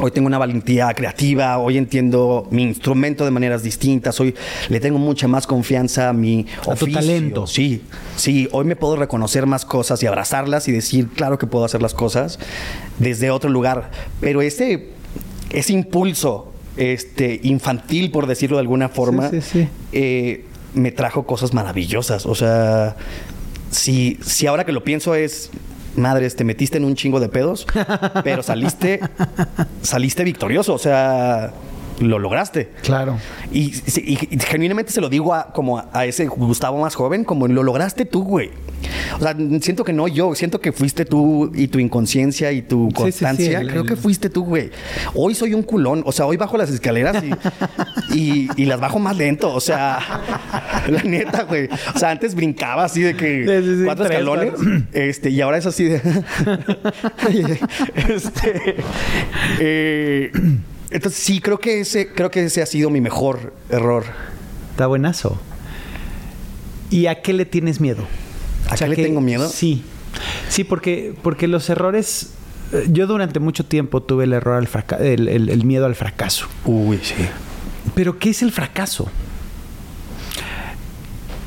[0.00, 4.32] Hoy tengo una valentía creativa, hoy entiendo mi instrumento de maneras distintas, hoy
[4.68, 6.94] le tengo mucha más confianza a mi A tu oficio.
[7.00, 7.48] talento.
[7.48, 7.82] Sí,
[8.14, 11.82] sí, hoy me puedo reconocer más cosas y abrazarlas y decir, claro que puedo hacer
[11.82, 12.38] las cosas
[13.00, 13.90] desde otro lugar.
[14.20, 14.90] Pero ese,
[15.50, 19.68] ese impulso este, infantil, por decirlo de alguna forma, sí, sí.
[19.90, 20.44] eh,
[20.74, 22.26] me trajo cosas maravillosas.
[22.26, 22.96] O sea,
[23.70, 25.50] si, si ahora que lo pienso es,
[25.96, 27.66] madres, te metiste en un chingo de pedos,
[28.24, 29.00] pero saliste,
[29.82, 30.74] saliste victorioso.
[30.74, 31.52] O sea,
[32.00, 32.70] lo lograste.
[32.82, 33.18] Claro.
[33.52, 37.24] Y, y- y genuinamente se lo digo a, como a, a ese Gustavo más joven,
[37.24, 38.50] como lo lograste tú, güey.
[39.16, 42.84] O sea, siento que no yo, siento que fuiste tú y tu inconsciencia y tu
[42.84, 43.60] Sí, sí, sí, constancia.
[43.60, 44.70] el- Creo el- que fuiste tú, güey.
[45.14, 46.02] Hoy soy un culón.
[46.06, 47.22] O sea, hoy bajo las escaleras
[48.14, 49.52] y, las bajo más lento.
[49.52, 49.98] O sea,
[50.88, 51.68] la neta, güey.
[51.94, 53.44] O sea, antes brincaba así de que
[53.84, 54.52] cuatro tres, escalones.
[54.54, 54.82] cuatro.
[54.92, 56.00] Este, y ahora es así de.
[58.08, 58.76] este.
[59.60, 60.30] eh,
[60.90, 64.04] entonces, sí, creo que ese, creo que ese ha sido mi mejor error.
[64.72, 65.38] Está buenazo.
[66.90, 68.04] ¿Y a qué le tienes miedo?
[68.70, 69.48] ¿A qué le tengo miedo?
[69.48, 69.82] Sí.
[70.48, 72.30] Sí, porque, porque los errores.
[72.72, 75.94] eh, Yo durante mucho tiempo tuve el error al fraca- el, el- el miedo al
[75.94, 76.46] fracaso.
[76.64, 77.14] Uy, sí.
[77.94, 79.08] Pero, ¿qué es el fracaso?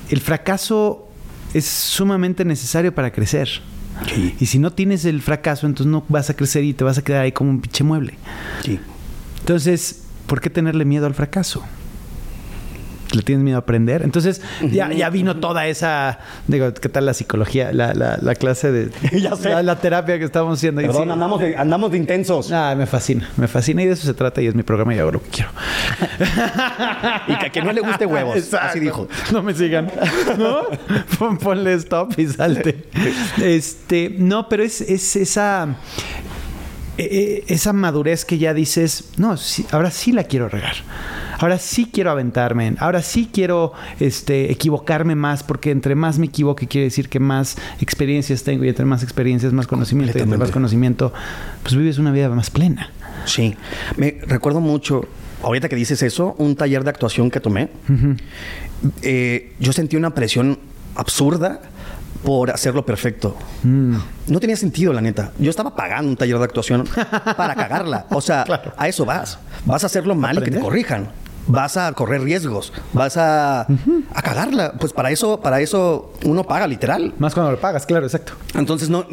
[0.09, 1.07] El fracaso
[1.53, 3.49] es sumamente necesario para crecer.
[4.13, 4.35] Sí.
[4.39, 7.03] Y si no tienes el fracaso, entonces no vas a crecer y te vas a
[7.03, 8.15] quedar ahí como un pinche mueble.
[8.63, 8.79] Sí.
[9.41, 11.63] Entonces, ¿por qué tenerle miedo al fracaso?
[13.13, 14.03] le tienes miedo a aprender.
[14.03, 17.73] Entonces, ya, ya vino toda esa, digo, ¿qué tal la psicología?
[17.73, 18.89] La, la, la clase de...
[19.21, 19.49] Ya sé.
[19.49, 20.79] La, la terapia que estamos haciendo.
[20.81, 22.53] Perdón, sí, andamos, de, andamos de intensos.
[22.53, 24.99] Ah, me fascina, me fascina y de eso se trata y es mi programa y
[24.99, 25.49] hago lo que quiero.
[27.27, 28.37] Y que a quien no le guste huevos.
[28.37, 28.67] Exacto.
[28.69, 29.09] Así dijo.
[29.33, 29.91] No me sigan.
[30.37, 30.61] ¿No?
[31.19, 32.85] Pon- ponle stop y salte.
[33.41, 35.67] Este, no, pero es, es esa.
[36.97, 40.75] Eh, eh, esa madurez que ya dices, no, sí, ahora sí la quiero regar.
[41.39, 42.75] Ahora sí quiero aventarme.
[42.79, 47.57] Ahora sí quiero este, equivocarme más, porque entre más me equivoque, quiere decir que más
[47.79, 50.17] experiencias tengo y entre más experiencias, más conocimiento.
[50.17, 51.13] Y entre más conocimiento,
[51.63, 52.91] pues vives una vida más plena.
[53.25, 53.55] Sí.
[53.97, 55.07] Me recuerdo mucho,
[55.41, 57.69] ahorita que dices eso, un taller de actuación que tomé.
[59.01, 60.59] Eh, yo sentí una presión
[60.95, 61.61] absurda
[62.23, 63.35] por hacerlo perfecto.
[63.63, 65.31] No tenía sentido, la neta.
[65.39, 66.87] Yo estaba pagando un taller de actuación
[67.37, 68.05] para cagarla.
[68.09, 68.45] O sea,
[68.77, 69.39] a eso vas.
[69.65, 71.09] Vas a hacerlo mal y que te corrijan.
[71.47, 72.71] Vas a correr riesgos.
[72.93, 74.73] Vas a, a cagarla.
[74.79, 77.13] Pues para eso, para eso uno paga, literal.
[77.17, 78.33] Más cuando lo pagas, claro, exacto.
[78.53, 79.05] Entonces no,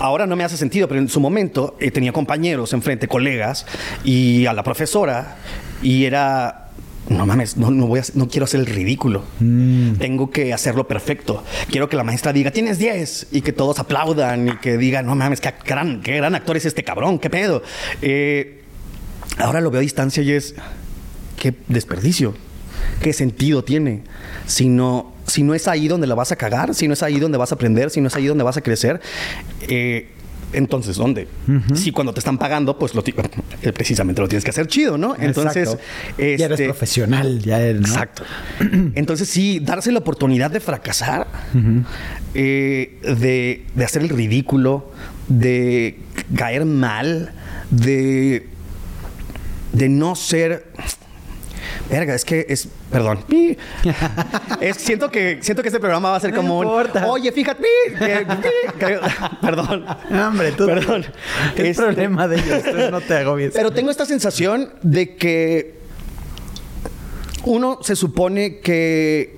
[0.00, 3.66] ahora no me hace sentido, pero en su momento eh, tenía compañeros enfrente, colegas
[4.04, 5.36] y a la profesora
[5.82, 6.67] y era
[7.08, 9.24] no mames, no, no voy a, no quiero hacer el ridículo.
[9.38, 11.42] Tengo que hacerlo perfecto.
[11.70, 15.14] Quiero que la maestra diga, tienes 10 y que todos aplaudan y que digan, no
[15.14, 17.62] mames, qué gran, qué gran actor es este cabrón, qué pedo.
[18.02, 18.62] Eh,
[19.38, 20.54] ahora lo veo a distancia y es,
[21.38, 22.34] qué desperdicio.
[23.00, 24.02] ¿Qué sentido tiene?
[24.46, 27.18] Si no, si no es ahí donde la vas a cagar, si no es ahí
[27.18, 29.00] donde vas a aprender, si no es ahí donde vas a crecer,
[29.62, 30.08] eh,
[30.52, 31.28] entonces, ¿dónde?
[31.74, 35.14] Si cuando te están pagando, pues lo eh, precisamente lo tienes que hacer chido, ¿no?
[35.18, 35.76] Entonces,
[36.16, 37.88] ya eres este, profesional, ya eres, ¿no?
[37.88, 38.22] Exacto.
[38.94, 41.26] Entonces, sí, darse la oportunidad de fracasar,
[42.34, 44.90] eh, de, de hacer el ridículo,
[45.28, 45.98] de
[46.34, 47.32] caer mal,
[47.70, 48.48] de,
[49.72, 50.66] de no ser.
[51.90, 52.68] Verga, es que es.
[52.90, 53.24] Perdón.
[54.60, 57.00] Es- siento, que, siento que este programa va a ser No como importa.
[57.04, 57.10] un.
[57.10, 57.64] Oye, fíjate.
[57.98, 58.98] que-
[59.40, 59.84] perdón.
[60.10, 60.66] Hombre, tú.
[60.66, 61.06] Perdón.
[61.56, 62.90] ¿Qué Este- problema de ellos?
[62.90, 63.52] No te agobies.
[63.54, 65.78] pero tengo esta sensación de que
[67.44, 69.36] uno se supone que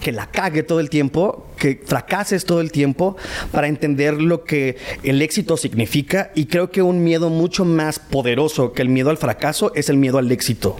[0.00, 3.16] que la cague todo el tiempo, que fracases todo el tiempo
[3.50, 8.72] para entender lo que el éxito significa y creo que un miedo mucho más poderoso
[8.72, 10.76] que el miedo al fracaso es el miedo al éxito.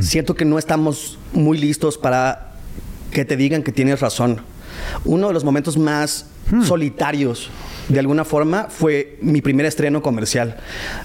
[0.00, 2.52] Siento que no estamos muy listos para
[3.10, 4.40] que te digan que tienes razón.
[5.04, 6.26] Uno de los momentos más
[6.64, 7.50] solitarios
[7.88, 10.56] de alguna forma fue mi primer estreno comercial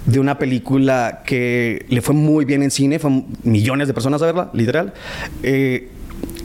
[0.06, 4.28] de una película que le fue muy bien en cine, fue millones de personas a
[4.28, 4.94] verla, literal.
[5.44, 5.90] Eh,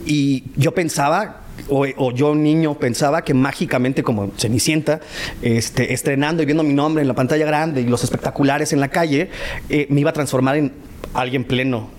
[0.05, 4.99] y yo pensaba, o, o yo niño pensaba que mágicamente como Cenicienta,
[5.41, 8.89] este, estrenando y viendo mi nombre en la pantalla grande y los espectaculares en la
[8.89, 9.29] calle,
[9.69, 10.71] eh, me iba a transformar en
[11.13, 11.89] alguien pleno.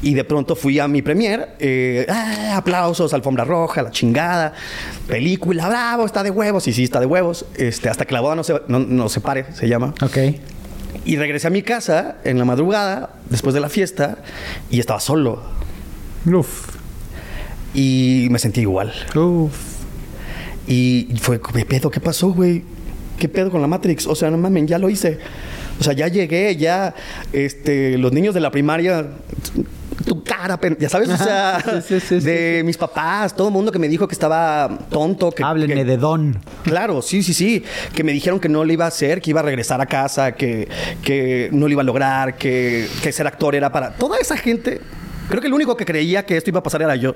[0.00, 4.54] Y de pronto fui a mi premier, eh, ah, aplausos, alfombra roja, la chingada,
[5.06, 8.36] película, bravo, está de huevos, y sí, está de huevos, este, hasta que la boda
[8.36, 9.92] no se, no, no se pare, se llama.
[10.00, 10.18] Ok.
[11.04, 14.18] Y regresé a mi casa en la madrugada, después de la fiesta,
[14.70, 15.42] y estaba solo.
[16.26, 16.76] Uf.
[17.74, 18.92] Y me sentí igual.
[19.14, 19.52] Uf.
[20.66, 21.90] Y fue, ¿qué pedo?
[21.90, 22.62] ¿Qué pasó, güey?
[23.18, 24.06] ¿Qué pedo con la Matrix?
[24.06, 25.18] O sea, no mames, ya lo hice.
[25.80, 26.94] O sea, ya llegué, ya,
[27.32, 29.06] este, los niños de la primaria,
[30.04, 33.70] tu cara, ya sabes, o sea, Sí, sí, sí, de mis papás, todo el mundo
[33.70, 35.42] que me dijo que estaba tonto, que...
[35.44, 36.38] Háblenme que- de Don.
[36.64, 37.62] Claro, sí, sí, sí.
[37.94, 40.32] Que me dijeron que no lo iba a hacer, que iba a regresar a casa,
[40.32, 40.68] que,
[41.02, 43.90] que no lo iba a lograr, que, que ser actor era para.
[43.92, 44.80] Toda esa gente.
[45.28, 47.14] Creo que el único que creía que esto iba a pasar era yo.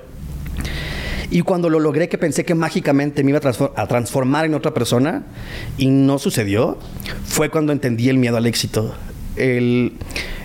[1.33, 4.73] Y cuando lo logré, que pensé que mágicamente me iba a, a transformar en otra
[4.73, 5.23] persona
[5.79, 6.77] y no sucedió,
[7.25, 8.93] fue cuando entendí el miedo al éxito.
[9.35, 9.93] El,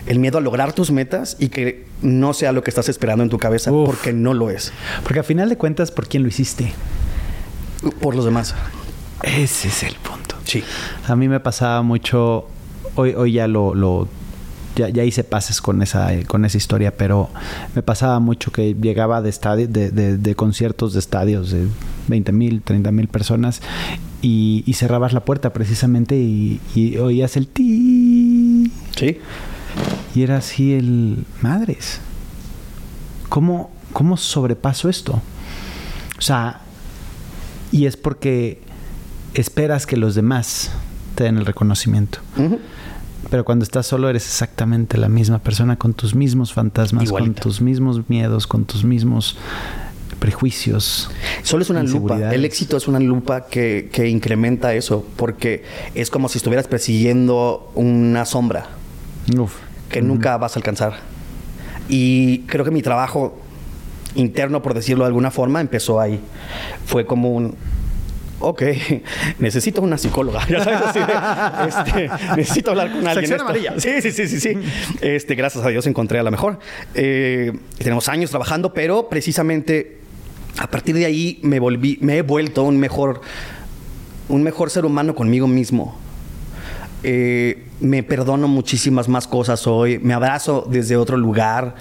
[0.06, 3.28] el miedo a lograr tus metas y que no sea lo que estás esperando en
[3.28, 3.84] tu cabeza, Uf.
[3.86, 4.72] porque no lo es.
[5.02, 6.72] Porque a final de cuentas, ¿por quién lo hiciste?
[8.00, 8.54] Por los demás.
[9.22, 10.36] Ese es el punto.
[10.44, 10.64] Sí.
[11.06, 12.48] A mí me pasaba mucho.
[12.94, 13.74] Hoy, hoy ya lo.
[13.74, 14.08] lo-
[14.78, 17.28] ya, ya hice pases con esa, con esa historia, pero
[17.74, 21.66] me pasaba mucho que llegaba de, estadio, de, de- de conciertos de estadios de
[22.06, 23.60] 20 mil, 30 mil personas
[24.22, 28.72] y, y cerrabas la puerta precisamente y, y oías el ti.
[28.96, 29.18] Sí.
[30.14, 31.24] Y era así el.
[31.42, 32.00] Madres.
[33.28, 35.20] ¿Cómo, cómo sobrepaso esto?
[36.18, 36.60] O sea,
[37.70, 38.62] y es porque
[39.34, 40.70] esperas que los demás
[41.14, 42.18] te den el reconocimiento.
[43.30, 47.34] Pero cuando estás solo eres exactamente la misma persona con tus mismos fantasmas, Igualita.
[47.34, 49.36] con tus mismos miedos, con tus mismos
[50.18, 51.10] prejuicios.
[51.42, 52.32] Solo es una lupa.
[52.32, 55.64] El éxito es una lupa que, que incrementa eso, porque
[55.94, 58.68] es como si estuvieras persiguiendo una sombra
[59.36, 59.54] Uf.
[59.90, 60.94] que nunca vas a alcanzar.
[61.88, 63.38] Y creo que mi trabajo
[64.14, 66.20] interno, por decirlo de alguna forma, empezó ahí.
[66.86, 67.54] Fue como un,
[68.40, 68.62] ok,
[69.38, 70.40] necesito una psicóloga.
[70.48, 73.26] Ya sabes, así de, este, necesito hablar con alguien.
[73.26, 73.74] Sección amarilla.
[73.78, 74.52] Sí, sí, sí, sí, sí.
[75.00, 76.58] Este, gracias a Dios encontré a la mejor.
[76.94, 79.98] Eh, tenemos años trabajando, pero precisamente
[80.58, 83.20] a partir de ahí me volví, me he vuelto un mejor,
[84.28, 85.96] un mejor ser humano conmigo mismo.
[87.02, 91.76] Eh, me perdono muchísimas más cosas hoy, me abrazo desde otro lugar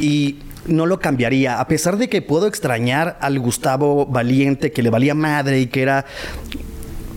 [0.00, 1.60] y no lo cambiaría.
[1.60, 5.82] A pesar de que puedo extrañar al Gustavo valiente que le valía madre y que
[5.82, 6.04] era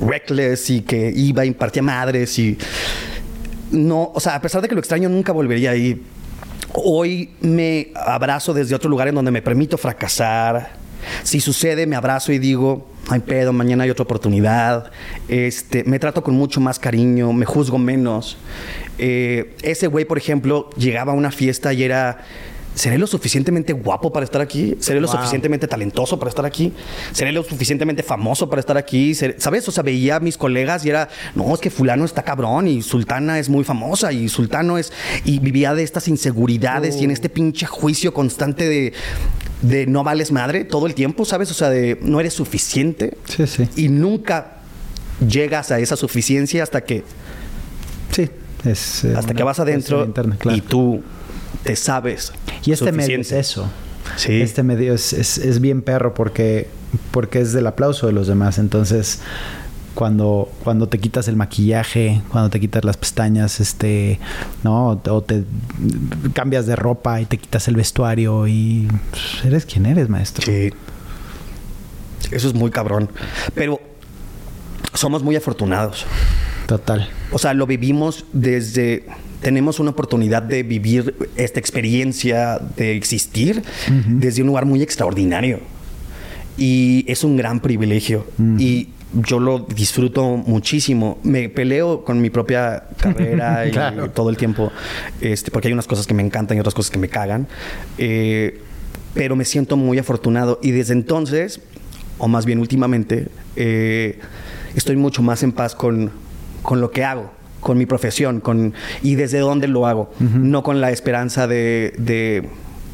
[0.01, 2.57] reckless y que iba a impartir madres y
[3.71, 6.01] no, o sea, a pesar de que lo extraño nunca volvería ahí.
[6.73, 10.73] Hoy me abrazo desde otro lugar en donde me permito fracasar.
[11.23, 14.91] Si sucede, me abrazo y digo, hay pedo, mañana hay otra oportunidad.
[15.27, 18.37] Este, me trato con mucho más cariño, me juzgo menos.
[18.97, 22.19] Eh, ese güey, por ejemplo, llegaba a una fiesta y era
[22.75, 24.75] ¿Seré lo suficientemente guapo para estar aquí?
[24.81, 26.73] ¿Seré lo suficientemente talentoso para estar aquí?
[27.13, 29.15] ¿Seré lo suficientemente famoso para estar aquí?
[29.15, 29.67] ¿Sabes?
[29.69, 32.81] O sea, veía a mis colegas y era, no, es que fulano está cabrón y
[32.81, 34.91] Sultana es muy famosa y Sultano es...
[35.23, 38.93] Y vivía de estas inseguridades y en este pinche juicio constante de,
[39.61, 41.49] de no vales madre todo el tiempo, ¿sabes?
[41.51, 43.17] O sea, de no eres suficiente.
[43.23, 43.69] Sí, sí.
[43.77, 44.57] Y nunca
[45.25, 47.05] llegas a esa suficiencia hasta que...
[48.11, 48.29] Sí.
[48.65, 50.11] Es, eh, hasta que vas adentro
[50.51, 51.03] y tú
[51.65, 52.31] te sabes.
[52.63, 53.67] Y este medio es eso.
[54.17, 54.39] Sí.
[54.39, 56.67] Este medio es, es, bien perro porque,
[57.09, 58.59] porque es del aplauso de los demás.
[58.59, 59.19] Entonces,
[59.95, 64.19] cuando, cuando te quitas el maquillaje, cuando te quitas las pestañas, este,
[64.63, 65.01] ¿no?
[65.07, 65.43] O te
[66.33, 70.45] cambias de ropa y te quitas el vestuario y pues, eres quien eres, maestro.
[70.45, 70.71] Sí.
[72.31, 73.09] Eso es muy cabrón.
[73.55, 73.81] Pero
[74.93, 76.05] somos muy afortunados.
[76.67, 77.09] Total.
[77.31, 79.07] O sea, lo vivimos desde
[79.45, 83.61] tenemos una oportunidad de vivir esta experiencia, de existir
[84.07, 85.59] desde un lugar muy extraordinario.
[86.57, 88.25] Y es un gran privilegio.
[88.57, 91.19] Y yo lo disfruto muchísimo.
[91.21, 94.71] Me peleo con mi propia carrera y todo el tiempo,
[95.21, 97.47] este, porque hay unas cosas que me encantan y otras cosas que me cagan.
[97.99, 98.61] Eh,
[99.13, 100.59] pero me siento muy afortunado.
[100.63, 101.61] Y desde entonces,
[102.17, 104.17] o más bien últimamente, eh,
[104.73, 106.09] estoy mucho más en paz con,
[106.63, 110.11] con lo que hago con mi profesión con, y desde dónde lo hago.
[110.19, 112.47] No con la esperanza de, de,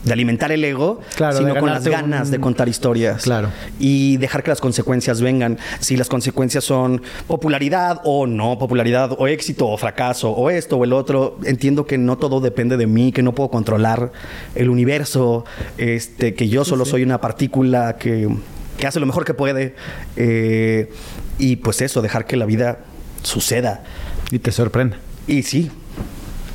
[0.09, 1.01] alimentar el ego,
[1.33, 3.23] sino con las ganas de contar historias.
[3.23, 3.49] Claro.
[3.79, 5.57] Y dejar que las consecuencias vengan.
[5.81, 10.85] Si las consecuencias son popularidad o no popularidad, o éxito o fracaso, o esto o
[10.85, 14.13] el otro, entiendo que no todo depende de mí, que no puedo controlar
[14.55, 15.43] el universo,
[15.77, 18.33] este, que yo solo soy una partícula que,
[18.77, 19.75] que, hace lo mejor que puede.
[20.15, 20.93] Eh,
[21.39, 22.77] y pues eso, dejar que la vida
[23.21, 23.83] suceda.
[24.29, 24.97] Y te sorprende.
[25.27, 25.71] Y sí.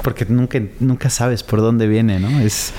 [0.03, 2.39] Porque nunca, nunca sabes por dónde viene, ¿no?
[2.39, 2.73] Es...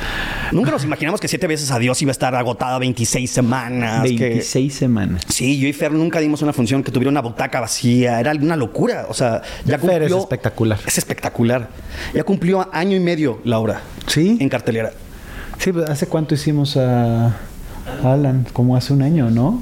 [0.54, 4.04] Nunca nos imaginamos que siete veces a Dios iba a estar agotada 26 semanas.
[4.04, 5.24] 26 semanas.
[5.28, 8.20] Sí, yo y Fer nunca dimos una función que tuviera una butaca vacía.
[8.20, 9.08] Era una locura.
[9.10, 10.06] O sea, ya cumplió...
[10.06, 10.80] es espectacular.
[10.86, 11.70] Es espectacular.
[12.14, 13.82] Ya cumplió año y medio la obra.
[14.06, 14.38] Sí.
[14.40, 14.94] En cartelera.
[15.58, 17.36] Sí, pues, ¿hace cuánto hicimos a
[18.04, 18.46] Alan?
[18.54, 19.62] Como hace un año, ¿no?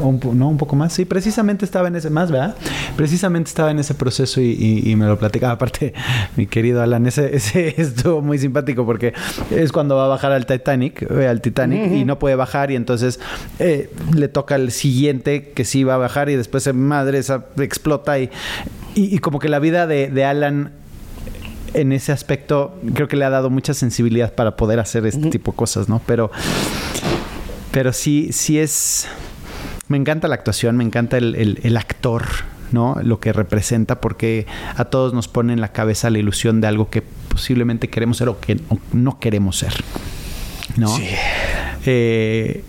[0.00, 0.92] Un, no, un poco más.
[0.92, 2.56] Sí, precisamente estaba en ese, más, ¿verdad?
[2.96, 5.54] Precisamente estaba en ese proceso y, me lo platicaba.
[5.54, 5.94] Aparte,
[6.36, 9.14] mi querido Alan, ese, ese, estuvo muy simpático porque
[9.50, 12.76] es cuando va a bajar al Titanic, eh, al Titanic, y no puede bajar y
[12.76, 13.20] entonces
[13.58, 17.46] eh, le toca al siguiente que sí va a bajar y después se madre esa
[17.58, 18.30] explota y,
[18.94, 20.72] y, como que la vida de, de Alan
[21.74, 25.52] en ese aspecto creo que le ha dado mucha sensibilidad para poder hacer este tipo
[25.52, 26.00] de cosas, ¿no?
[26.06, 26.30] Pero,
[27.70, 29.06] pero sí, sí es
[29.88, 32.24] me encanta la actuación, me encanta el, actor,
[32.72, 32.96] ¿no?
[33.02, 36.90] Lo que representa, porque a todos nos pone en la cabeza la ilusión de algo
[36.90, 38.60] que posiblemente queremos ser o que
[38.92, 39.72] no queremos ser,
[40.76, 40.88] ¿no?
[40.88, 41.08] Sí.
[41.86, 42.64] Eh,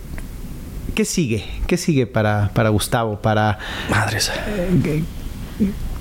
[0.96, 1.46] ¿Qué sigue?
[1.68, 3.22] ¿Qué sigue para, para Gustavo?
[3.22, 3.60] Para.
[3.90, 4.32] Madres.
[4.48, 5.04] Eh,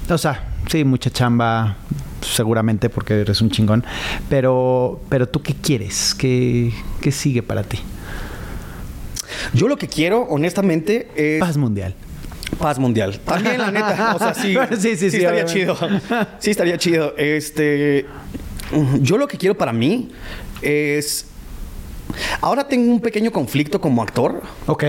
[0.08, 1.76] o sea, sí, mucha chamba,
[2.20, 3.84] seguramente porque eres un chingón.
[4.28, 6.14] Pero, pero tú qué quieres?
[6.14, 7.80] ¿Qué, qué sigue para ti?
[9.52, 11.40] Yo lo que quiero, honestamente, es.
[11.40, 11.94] Paz mundial.
[12.58, 13.20] Paz mundial.
[13.24, 14.14] También, la neta.
[14.14, 14.56] O sea, sí.
[14.78, 15.76] sí, sí, sí, estaría chido.
[16.38, 17.14] Sí, estaría chido.
[17.16, 18.06] Este.
[19.00, 20.10] Yo lo que quiero para mí
[20.62, 21.26] es.
[22.40, 24.42] Ahora tengo un pequeño conflicto como actor.
[24.66, 24.84] Ok.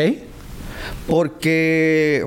[1.07, 2.25] Porque.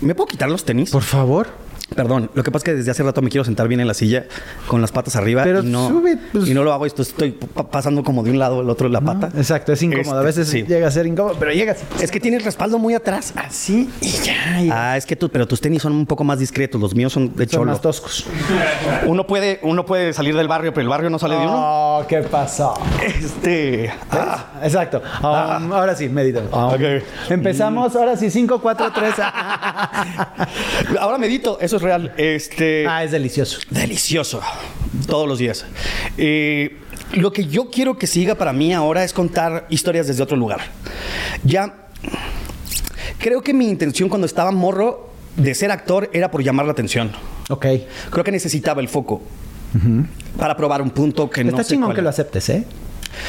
[0.00, 0.90] ¿Me puedo quitar los tenis?
[0.90, 1.61] Por favor.
[1.94, 3.94] Perdón, lo que pasa es que desde hace rato me quiero sentar bien en la
[3.94, 4.24] silla
[4.66, 6.48] con las patas arriba Pero y, no, sube, pues.
[6.48, 6.86] y no lo hago.
[6.86, 9.30] Esto estoy pa- pasando como de un lado al otro la pata.
[9.36, 10.20] Exacto, es incómodo.
[10.20, 10.62] a Este, veces sí.
[10.66, 11.84] llega a ser incómodo, pero llega así.
[12.00, 13.32] Es que tiene el respaldo muy atrás.
[13.36, 14.34] Así y ya.
[14.70, 16.80] Ah, es que tú, pero tus tenis son un poco más discretos.
[16.80, 17.72] Los míos son de Son cholo.
[17.72, 18.26] más toscos.
[19.06, 21.52] Uno puede, uno puede salir del barrio, pero el barrio no sale de uno.
[21.54, 22.74] Oh, ¿qué pasó?
[23.06, 23.92] Este.
[24.10, 25.02] ah, Exacto.
[25.20, 26.40] Um, ahora sí, medita.
[26.52, 26.72] Um.
[27.30, 29.14] Empezamos, ahora sí, 5, 4, 3.
[31.00, 32.14] ahora medito, eso es real.
[32.16, 32.86] Este.
[32.88, 33.58] ah, es delicioso.
[33.70, 34.40] Delicioso.
[35.06, 35.64] Todos los días.
[36.16, 36.78] Eh,
[37.14, 40.60] lo que yo quiero que siga para mí ahora es contar historias desde otro lugar.
[41.44, 41.74] Ya.
[43.18, 47.12] Creo que mi intención cuando estaba morro de ser actor era por llamar la atención.
[47.50, 47.66] Ok.
[48.10, 49.22] Creo que necesitaba el foco
[50.38, 52.14] para probar un punto que no Está chingón que lo es.
[52.18, 52.64] aceptes, ¿eh?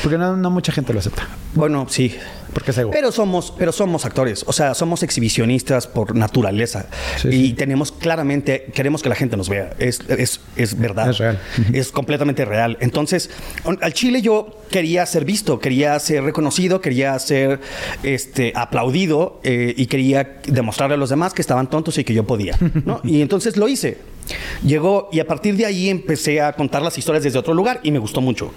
[0.02, 1.28] Porque no, no mucha gente lo acepta.
[1.54, 2.16] Bueno, sí.
[2.54, 2.92] Porque es ego.
[2.92, 6.86] Pero somos, pero somos actores, o sea, somos exhibicionistas por naturaleza
[7.20, 7.54] Sí, y sí.
[7.54, 11.40] tenemos claramente, queremos que la gente nos vea, es, es, es verdad, Es real.
[11.74, 12.78] es completamente real.
[12.80, 13.32] Entonces,
[13.64, 17.60] on- al Chile yo quería ser visto, quería ser reconocido, quería ser
[18.04, 22.24] este, aplaudido eh, y quería demostrarle a los demás que estaban tontos y que yo
[22.28, 22.56] podía,
[22.86, 23.02] ¿no?
[23.04, 23.98] Y entonces lo hice.
[24.64, 27.92] Llegó y a partir de ahí empecé a contar las historias desde otro lugar y
[27.92, 28.52] me gustó mucho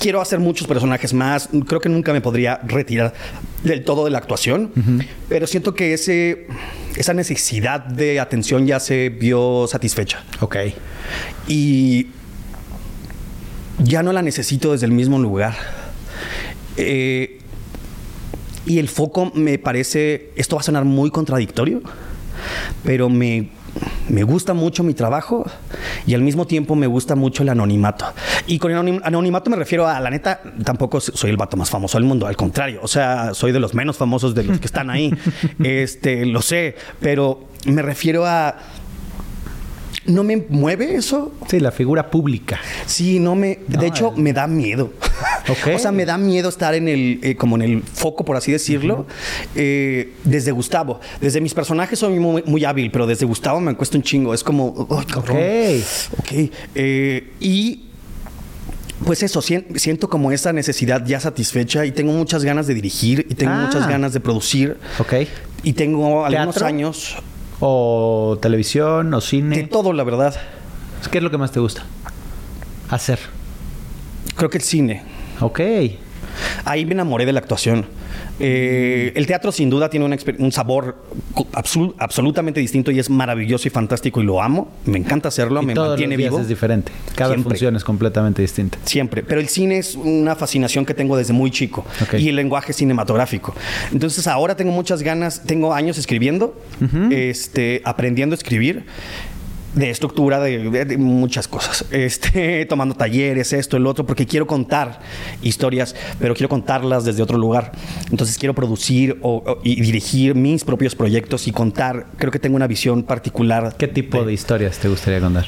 [0.00, 1.48] quiero hacer muchos personajes más.
[1.66, 3.14] Creo que nunca me podría retirar
[3.62, 4.72] del todo de la actuación,
[5.28, 6.46] pero siento que ese,
[6.96, 10.24] esa necesidad de atención ya se vio satisfecha.
[10.40, 10.56] Ok.
[11.48, 12.08] Y
[13.78, 15.54] ya no la necesito desde el mismo lugar.
[16.76, 17.40] Eh,
[18.66, 21.82] y el foco me parece, esto va a sonar muy contradictorio,
[22.82, 23.50] pero me,
[24.08, 25.44] me gusta mucho mi trabajo
[26.06, 28.06] y al mismo tiempo me gusta mucho el anonimato.
[28.46, 31.70] Y con el anonim- anonimato me refiero a, la neta, tampoco soy el vato más
[31.70, 34.66] famoso del mundo, al contrario, o sea, soy de los menos famosos de los que
[34.66, 35.12] están ahí.
[35.62, 38.56] este, lo sé, pero me refiero a...
[40.06, 41.32] ¿No me mueve eso?
[41.48, 42.60] Sí, la figura pública.
[42.86, 43.60] Sí, no me.
[43.68, 44.92] No, de hecho, el- me da miedo.
[45.74, 48.50] O sea, me da miedo estar en el, eh, como en el foco, por así
[48.50, 49.06] decirlo,
[49.54, 51.00] eh, desde Gustavo.
[51.20, 54.32] Desde mis personajes soy muy, muy hábil, pero desde Gustavo me cuesta un chingo.
[54.32, 54.88] Es como.
[54.90, 55.36] "Ay, cabrón".
[55.36, 56.18] Ok.
[56.20, 56.50] Ok.
[56.74, 57.80] eh, y.
[59.04, 63.26] Pues eso, sien- siento como esa necesidad ya satisfecha y tengo muchas ganas de dirigir
[63.28, 63.64] y tengo Ah.
[63.66, 65.12] muchas ganas de producir Ok.
[65.62, 66.66] y tengo algunos ¿Teatro?
[66.66, 67.16] años
[67.60, 69.62] O televisión, o de cine.
[69.64, 70.34] todo, la verdad.
[71.10, 71.84] ¿Qué es lo que más te gusta?
[72.90, 73.18] Hacer.
[74.36, 75.02] Creo que el cine.
[75.40, 75.60] Ok.
[76.64, 77.86] Ahí me enamoré de la actuación.
[78.40, 80.06] Eh, el teatro sin duda tiene
[80.38, 80.96] un sabor
[81.98, 84.72] absolutamente distinto y es maravilloso y fantástico y lo amo.
[84.86, 86.40] Me encanta hacerlo, Y me todos mantiene los días vivo.
[86.42, 86.92] es diferente.
[87.14, 87.50] Cada Siempre.
[87.50, 88.78] función es completamente distinta.
[88.84, 89.22] Siempre.
[89.22, 91.84] Pero el cine es una fascinación que tengo desde muy chico.
[92.18, 93.54] Y el lenguaje cinematográfico.
[93.92, 96.60] Entonces ahora tengo muchas ganas, tengo años escribiendo,
[97.10, 98.84] este, aprendiendo a escribir.
[99.74, 101.84] De estructura, de, de- de muchas cosas.
[101.90, 105.00] Este, tomando talleres, esto, el otro, porque quiero contar
[105.42, 107.72] historias, pero quiero contarlas desde otro lugar.
[108.10, 112.06] Entonces quiero producir o- o- y dirigir mis propios proyectos y contar.
[112.18, 113.74] Creo que tengo una visión particular.
[113.76, 115.46] ¿Qué tipo de historias te gustaría contar?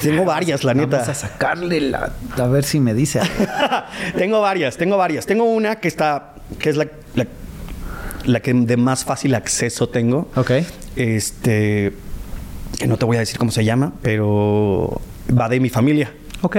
[0.00, 0.96] Tengo varias, la neta.
[0.96, 2.12] Vamos a sacarle la...
[2.38, 3.20] A ver si me dice.
[3.20, 3.34] algo.
[4.16, 5.26] tengo varias, tengo varias.
[5.26, 7.26] Tengo una que está, que es la, la,
[8.24, 10.28] la que de más fácil acceso tengo.
[10.34, 10.50] ok.
[10.96, 11.92] Este,
[12.78, 15.00] que no te voy a decir cómo se llama, pero
[15.36, 16.12] va de mi familia.
[16.42, 16.56] Ok.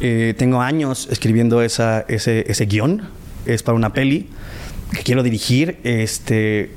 [0.00, 3.02] Eh, tengo años escribiendo esa, ese, ese guion.
[3.46, 4.28] Es para una peli
[4.92, 5.78] que quiero dirigir.
[5.84, 6.70] Este.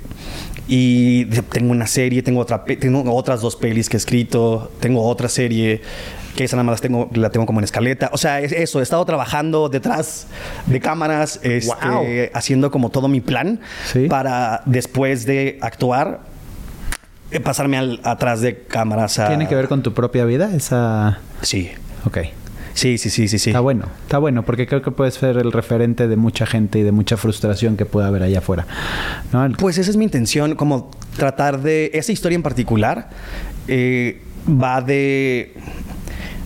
[0.69, 5.30] Y tengo una serie, tengo, otra, tengo otras dos pelis que he escrito, tengo otra
[5.30, 5.82] serie
[6.36, 8.09] que esa nada más tengo, la tengo como en escaleta.
[8.13, 10.28] O sea, es eso, he estado trabajando detrás
[10.67, 12.05] de cámaras, este, Wow.
[12.34, 13.59] haciendo como todo mi plan
[13.91, 14.07] Sí.
[14.07, 16.19] para después de actuar,
[17.43, 19.28] pasarme al- atrás de cámaras a...
[19.28, 20.53] ¿Tiene que ver con tu propia vida?
[20.55, 21.19] Esa...
[21.41, 21.69] Sí,
[22.05, 22.19] Ok.
[22.73, 23.38] sí, sí, sí, sí.
[23.39, 23.49] sí.
[23.49, 23.86] Está bueno.
[24.03, 27.17] Está bueno porque creo que puedes ser el referente de mucha gente y de mucha
[27.17, 28.65] frustración que pueda haber allá afuera.
[29.34, 29.47] ¿No?
[29.57, 31.91] Pues esa es mi intención, como tratar de...
[31.93, 33.09] Esa historia en particular
[33.67, 35.53] eh, va de...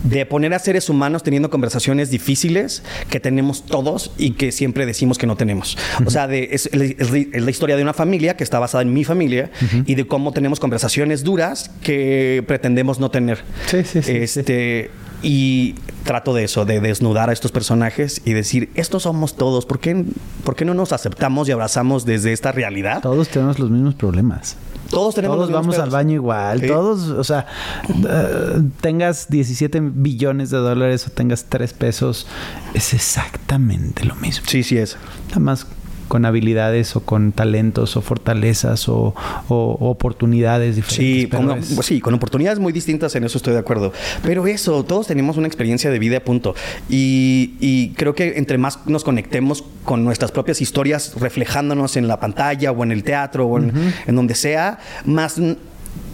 [0.03, 5.17] De poner a seres humanos teniendo conversaciones difíciles que tenemos todos y que siempre decimos
[5.17, 5.77] que no tenemos.
[6.05, 8.93] O sea, de, es, es- es la historia de una familia que está basada en
[8.93, 9.51] mi familia
[9.85, 13.39] y de cómo tenemos conversaciones duras que pretendemos no tener.
[13.67, 14.89] Sí, sí, sí, Este,
[15.23, 19.67] Y trato de eso, de desnudar a estos personajes y decir, estos somos todos.
[19.67, 20.03] ¿Por qué,
[20.43, 23.01] ¿Por qué no nos aceptamos y abrazamos desde esta realidad?
[23.03, 24.57] Todos tenemos los mismos problemas.
[24.91, 26.59] Todos tenemos Todos los vamos al baño igual.
[26.59, 26.67] Sí.
[26.67, 27.47] Todos, o sea,
[27.89, 32.27] eh, tengas 17 billones de dólares o tengas 3 pesos,
[32.73, 34.45] es exactamente lo mismo.
[34.47, 34.97] Sí, sí es.
[35.29, 35.65] Nada más
[36.11, 39.15] con habilidades o con talentos o fortalezas o,
[39.47, 41.23] oportunidades diferentes.
[41.23, 43.93] Sí, con, sí, con oportunidades muy distintas, en eso estoy de acuerdo.
[44.21, 46.53] Pero eso, todos tenemos una experiencia de vida, punto.
[46.89, 52.73] Y, creo que entre más nos conectemos con nuestras propias historias, reflejándonos en la pantalla
[52.73, 53.71] o en el teatro o en,
[54.05, 55.39] en donde sea, más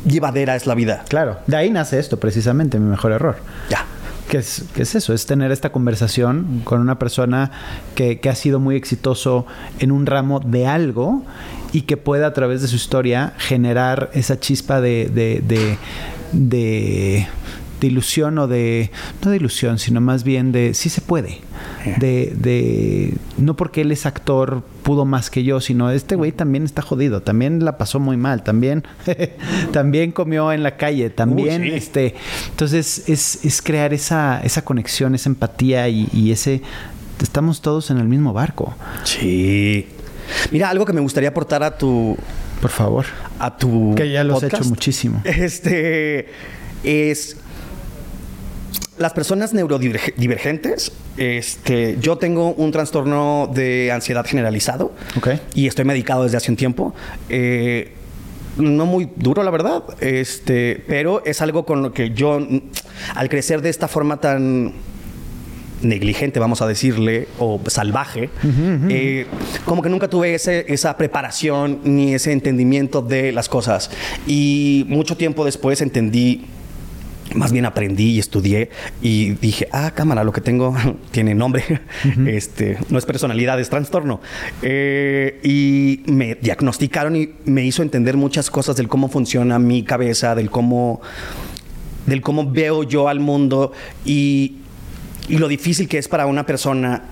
[0.05, 1.05] llevadera es la vida.
[1.09, 3.37] Claro, de ahí nace esto precisamente, mi mejor error.
[3.71, 3.83] Ya.
[4.29, 5.13] ¿Qué es, es eso?
[5.13, 7.51] Es tener esta conversación con una persona
[7.95, 9.45] que, ha sido muy exitoso
[9.79, 11.23] en un ramo de algo
[11.71, 15.77] y que pueda a través de su historia generar esa chispa de, de
[16.31, 17.27] de
[17.85, 18.89] ilusión o de,
[19.23, 21.41] no de ilusión, sino más bien de, sí se puede.
[21.99, 26.63] De, de, no porque él es actor pudo más que yo, sino este güey también
[26.63, 28.83] está jodido, también la pasó muy mal, también,
[29.73, 32.15] también comió en la calle, también, este,
[32.49, 36.61] entonces es, es, crear esa, esa conexión, esa empatía y, ese,
[37.21, 38.75] estamos todos en el mismo barco.
[39.03, 39.87] Sí.
[40.51, 42.17] Mira, algo que me gustaría aportar a tu...
[42.61, 43.05] Por favor.
[43.39, 43.93] A tu...
[43.95, 45.21] Que ya lo has hecho muchísimo.
[45.25, 46.29] Este
[46.83, 47.37] es
[48.97, 54.91] las personas neurodivergentes, este, yo tengo un trastorno de ansiedad generalizado
[55.53, 56.93] y estoy medicado desde hace un tiempo.
[57.29, 57.93] Eh,
[58.57, 62.39] no muy duro, la verdad, este, pero es algo con lo que yo,
[63.13, 64.73] al crecer de esta forma tan
[65.81, 68.29] negligente, vamos a decirle, o salvaje,
[68.89, 69.27] eh,
[69.65, 73.91] como que nunca tuve esa preparación ni ese entendimiento de las cosas.
[74.25, 76.45] Y mucho tiempo después entendí
[77.35, 78.69] más bien aprendí y estudié
[79.01, 80.75] y dije, ah, cámara, lo que tengo
[81.11, 81.63] tiene nombre,
[82.27, 84.21] este, no es personalidad, es trastorno.
[84.61, 90.35] Eh, y me diagnosticaron y me hizo entender muchas cosas del cómo funciona mi cabeza,
[90.35, 91.01] del cómo,
[92.05, 93.71] del cómo veo yo al mundo
[94.05, 94.57] y,
[95.27, 97.03] y lo difícil que es para una persona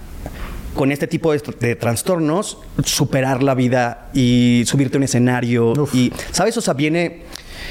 [0.76, 6.58] con este tipo de, trastornos superar la vida y subirte a un escenario y sabes
[6.58, 7.24] o sea viene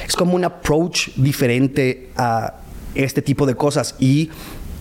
[0.07, 2.55] es como un approach diferente a
[2.95, 3.95] este tipo de cosas.
[3.99, 4.31] Y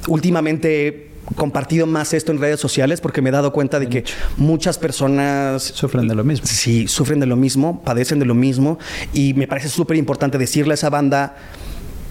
[0.08, 4.04] últimamente he compartido más esto en redes sociales porque me he dado cuenta de que
[4.38, 6.46] muchas personas sufren de lo mismo.
[6.46, 8.80] Sí, sufren de lo mismo, padecen de lo mismo
[9.14, 11.36] y me parece súper importante decirle a esa banda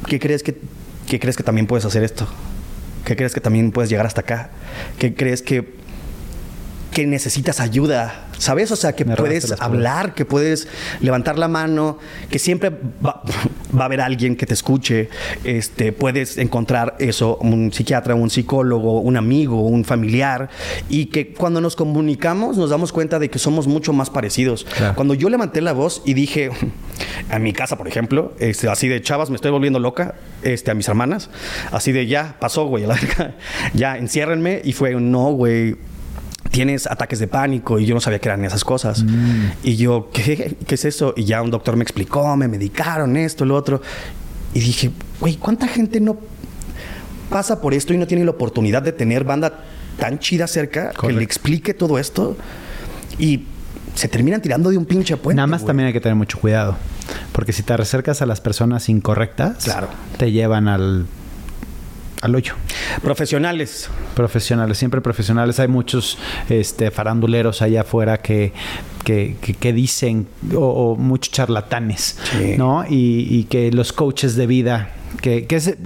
[0.07, 0.57] que crees que,
[1.07, 2.27] que crees que también puedes hacer esto,
[3.05, 4.51] que crees que también puedes llegar hasta acá,
[4.99, 5.82] que crees que
[6.93, 8.71] que necesitas ayuda, ¿sabes?
[8.71, 10.69] O sea, que puedes hablar, que puedes
[11.01, 11.99] levantar la mano,
[12.31, 12.71] que siempre
[13.05, 13.23] va,
[13.79, 15.09] a haber alguien que te escuche.
[15.43, 20.51] Este, puedes encontrar eso, un psiquiatra, un psicólogo, un amigo, un familiar,
[20.91, 24.67] y que cuando nos comunicamos nos damos cuenta de que somos mucho más parecidos.
[24.95, 26.51] Cuando yo levanté la voz y dije,
[27.31, 30.75] a mi casa, por ejemplo, este, así de chavas, me estoy volviendo loca, este, a
[30.75, 31.31] mis hermanas,
[31.71, 32.85] así de ya, pasó, güey,
[33.75, 35.77] ya, enciérrenme, y fue, no, güey
[36.53, 39.03] tienes ataques de pánico y yo no sabía que eran esas cosas.
[39.03, 39.47] Mm.
[39.65, 41.15] Y yo, ¿qué, ¿qué es eso?
[41.17, 43.81] Y ya un doctor me explicó, me medicaron esto, lo otro.
[44.55, 46.19] Y dije, güey, ¿cuánta gente no
[47.31, 49.65] pasa por esto y no tiene la oportunidad de tener banda
[49.99, 52.37] tan chida cerca que le explique todo esto?
[53.19, 53.47] Y
[53.95, 55.37] se terminan tirando de un pinche puente.
[55.37, 56.77] Nada más también hay que tener mucho cuidado.
[57.33, 59.89] Porque si te acercas a las personas incorrectas, claro.
[60.19, 61.07] te llevan al
[62.23, 62.55] al hoyo.
[63.03, 63.91] Profesionales.
[64.15, 65.61] Profesionales, siempre profesionales.
[65.61, 66.19] Hay muchos
[66.49, 68.53] este, faranduleros allá afuera que,
[69.05, 72.19] que, que, dicen, o, muchos charlatanes,
[72.57, 72.85] ¿no?
[72.89, 75.77] Y, que los coaches de vida, que, que es, eh,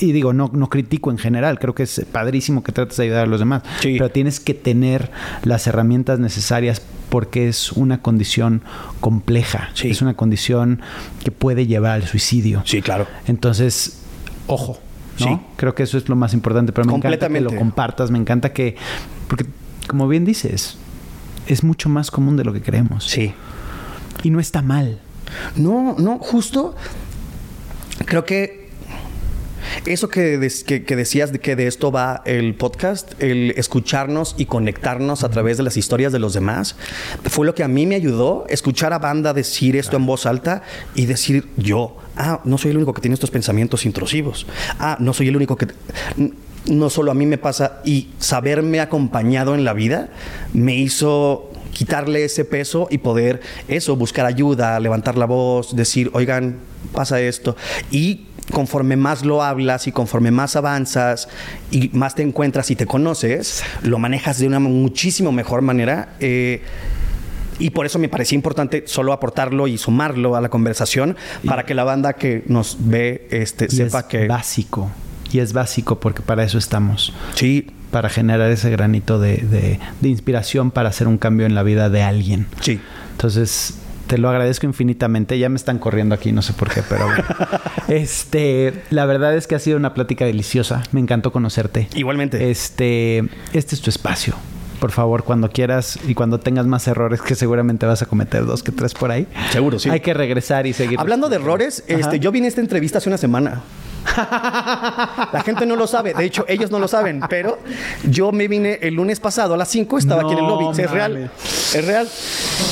[0.00, 3.24] y digo, no, no critico en general, creo que es padrísimo que trates de ayudar
[3.24, 5.10] a los demás, pero tienes que tener
[5.44, 6.80] las herramientas necesarias
[7.10, 8.62] porque es una condición
[9.00, 10.80] compleja, es una condición
[11.22, 12.62] que puede llevar al suicidio.
[12.64, 13.06] Sí, claro.
[13.26, 13.98] Entonces,
[14.46, 14.80] ojo,
[15.16, 15.38] Sí.
[15.56, 18.52] Creo que eso es lo más importante, pero me encanta que lo compartas, me encanta
[18.52, 18.76] que,
[19.28, 19.46] porque
[19.86, 20.78] como bien dices,
[21.46, 23.04] es mucho más común de lo que creemos.
[23.04, 23.34] Sí.
[24.22, 25.00] Y no está mal.
[25.56, 26.74] No, no, justo
[28.04, 28.62] creo que
[29.86, 35.30] eso que, decías de que de esto va el podcast, el escucharnos y conectarnos a
[35.30, 36.76] través de las historias de los demás,
[37.24, 40.62] fue lo que a mí me ayudó, escuchar a banda decir esto en voz alta
[40.94, 44.46] y decir yo, ah, no soy el único que tiene estos pensamientos intrusivos,
[44.78, 45.68] ah, no soy el único que...
[46.64, 50.10] No solo a mí me pasa y saberme acompañado en la vida
[50.52, 56.58] me hizo quitarle ese peso y poder eso, buscar ayuda, levantar la voz, decir, oigan,
[56.92, 57.56] pasa esto.
[57.90, 61.28] Y conforme más lo hablas y conforme más avanzas
[61.70, 66.14] y más te encuentras y te conoces, lo manejas de una muchísimo mejor manera.
[66.20, 66.62] Eh,
[67.58, 71.74] y por eso me parecía importante solo aportarlo y sumarlo a la conversación para que
[71.74, 74.26] la banda que nos ve este, sepa es que...
[74.26, 74.90] Básico.
[75.30, 77.14] Y es básico porque para eso estamos.
[77.34, 77.70] Sí.
[77.90, 81.90] para generar ese granito de, de, de inspiración para hacer un cambio en la vida
[81.90, 82.46] de alguien.
[82.60, 82.80] Sí.
[83.12, 83.74] Entonces,
[84.06, 85.38] te lo agradezco infinitamente.
[85.38, 87.24] Ya me están corriendo aquí, no sé por qué, pero bueno.
[87.88, 90.82] este, la verdad es que ha sido una plática deliciosa.
[90.92, 91.88] Me encantó conocerte.
[91.94, 92.50] Igualmente.
[92.50, 93.24] Este,
[93.54, 94.34] este es tu espacio.
[94.82, 98.64] Por favor, cuando quieras y cuando tengas más errores, que seguramente vas a cometer dos
[98.64, 99.28] que tres por ahí.
[99.52, 99.88] Seguro, sí.
[99.88, 100.98] Hay que regresar y seguir.
[100.98, 103.62] Hablando de errores, este, yo vine a esta entrevista hace una semana.
[104.16, 107.60] La gente no lo sabe, de hecho ellos no lo saben, pero
[108.10, 110.90] yo me vine el lunes pasado a las 5, estaba aquí en el lobby, es
[110.90, 111.30] real,
[111.74, 112.08] es real.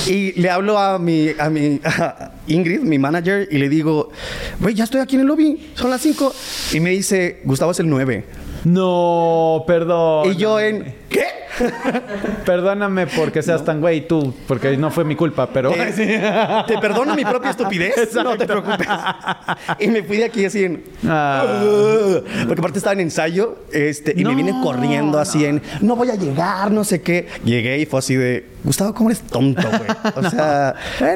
[0.08, 4.10] Y le hablo a mi, a mi a Ingrid, mi manager, y le digo,
[4.58, 6.34] güey, ya estoy aquí en el lobby, son las 5.
[6.72, 8.24] Y me dice, Gustavo es el 9.
[8.64, 10.32] No, perdón.
[10.32, 11.39] Y yo en, ¿qué?
[12.44, 15.72] Perdóname porque seas tan güey tú, porque no fue mi culpa, pero...
[15.74, 15.92] Eh,
[16.66, 18.24] te perdono mi propia estupidez, Exacto.
[18.24, 18.88] no te preocupes.
[19.78, 20.84] Y me fui de aquí así en...
[21.06, 21.60] Ah.
[22.46, 25.62] Porque aparte estaba en ensayo este, y No, me vine corriendo así en...
[25.80, 27.28] No voy a llegar, no sé qué.
[27.44, 28.48] Llegué y fue así de...
[28.64, 29.90] Gustavo, ¿cómo eres tonto, güey?
[30.26, 30.74] O sea,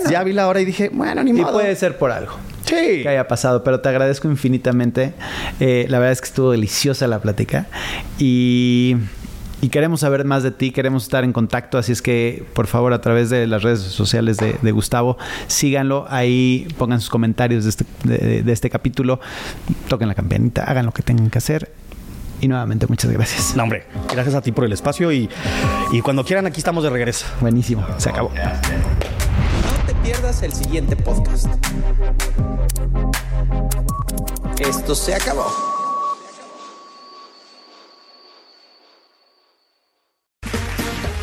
[0.09, 1.53] ya vi la hora y dije, bueno, ni Y modo.
[1.53, 2.32] puede ser por algo.
[2.64, 3.03] Sí.
[3.03, 5.12] que haya pasado, pero te agradezco infinitamente.
[5.61, 7.66] Eh, la verdad es que estuvo deliciosa la plática
[8.18, 8.97] y,
[9.65, 12.93] y queremos saber más de ti, queremos estar en contacto, así es que por favor
[12.93, 17.71] a través de las redes sociales de, de Gustavo, síganlo, ahí pongan sus comentarios de
[17.71, 19.21] este, de- de este capítulo,
[19.89, 21.73] toquen la campanita, hagan lo que tengan que hacer
[22.43, 23.57] y nuevamente muchas gracias.
[23.57, 25.31] No, hombre, gracias a ti por el espacio y,
[25.93, 27.25] y cuando quieran aquí estamos de regreso.
[27.41, 28.31] Buenísimo, se acabó.
[28.35, 31.47] No te pierdas el siguiente podcast.
[34.59, 35.74] Esto se acabó.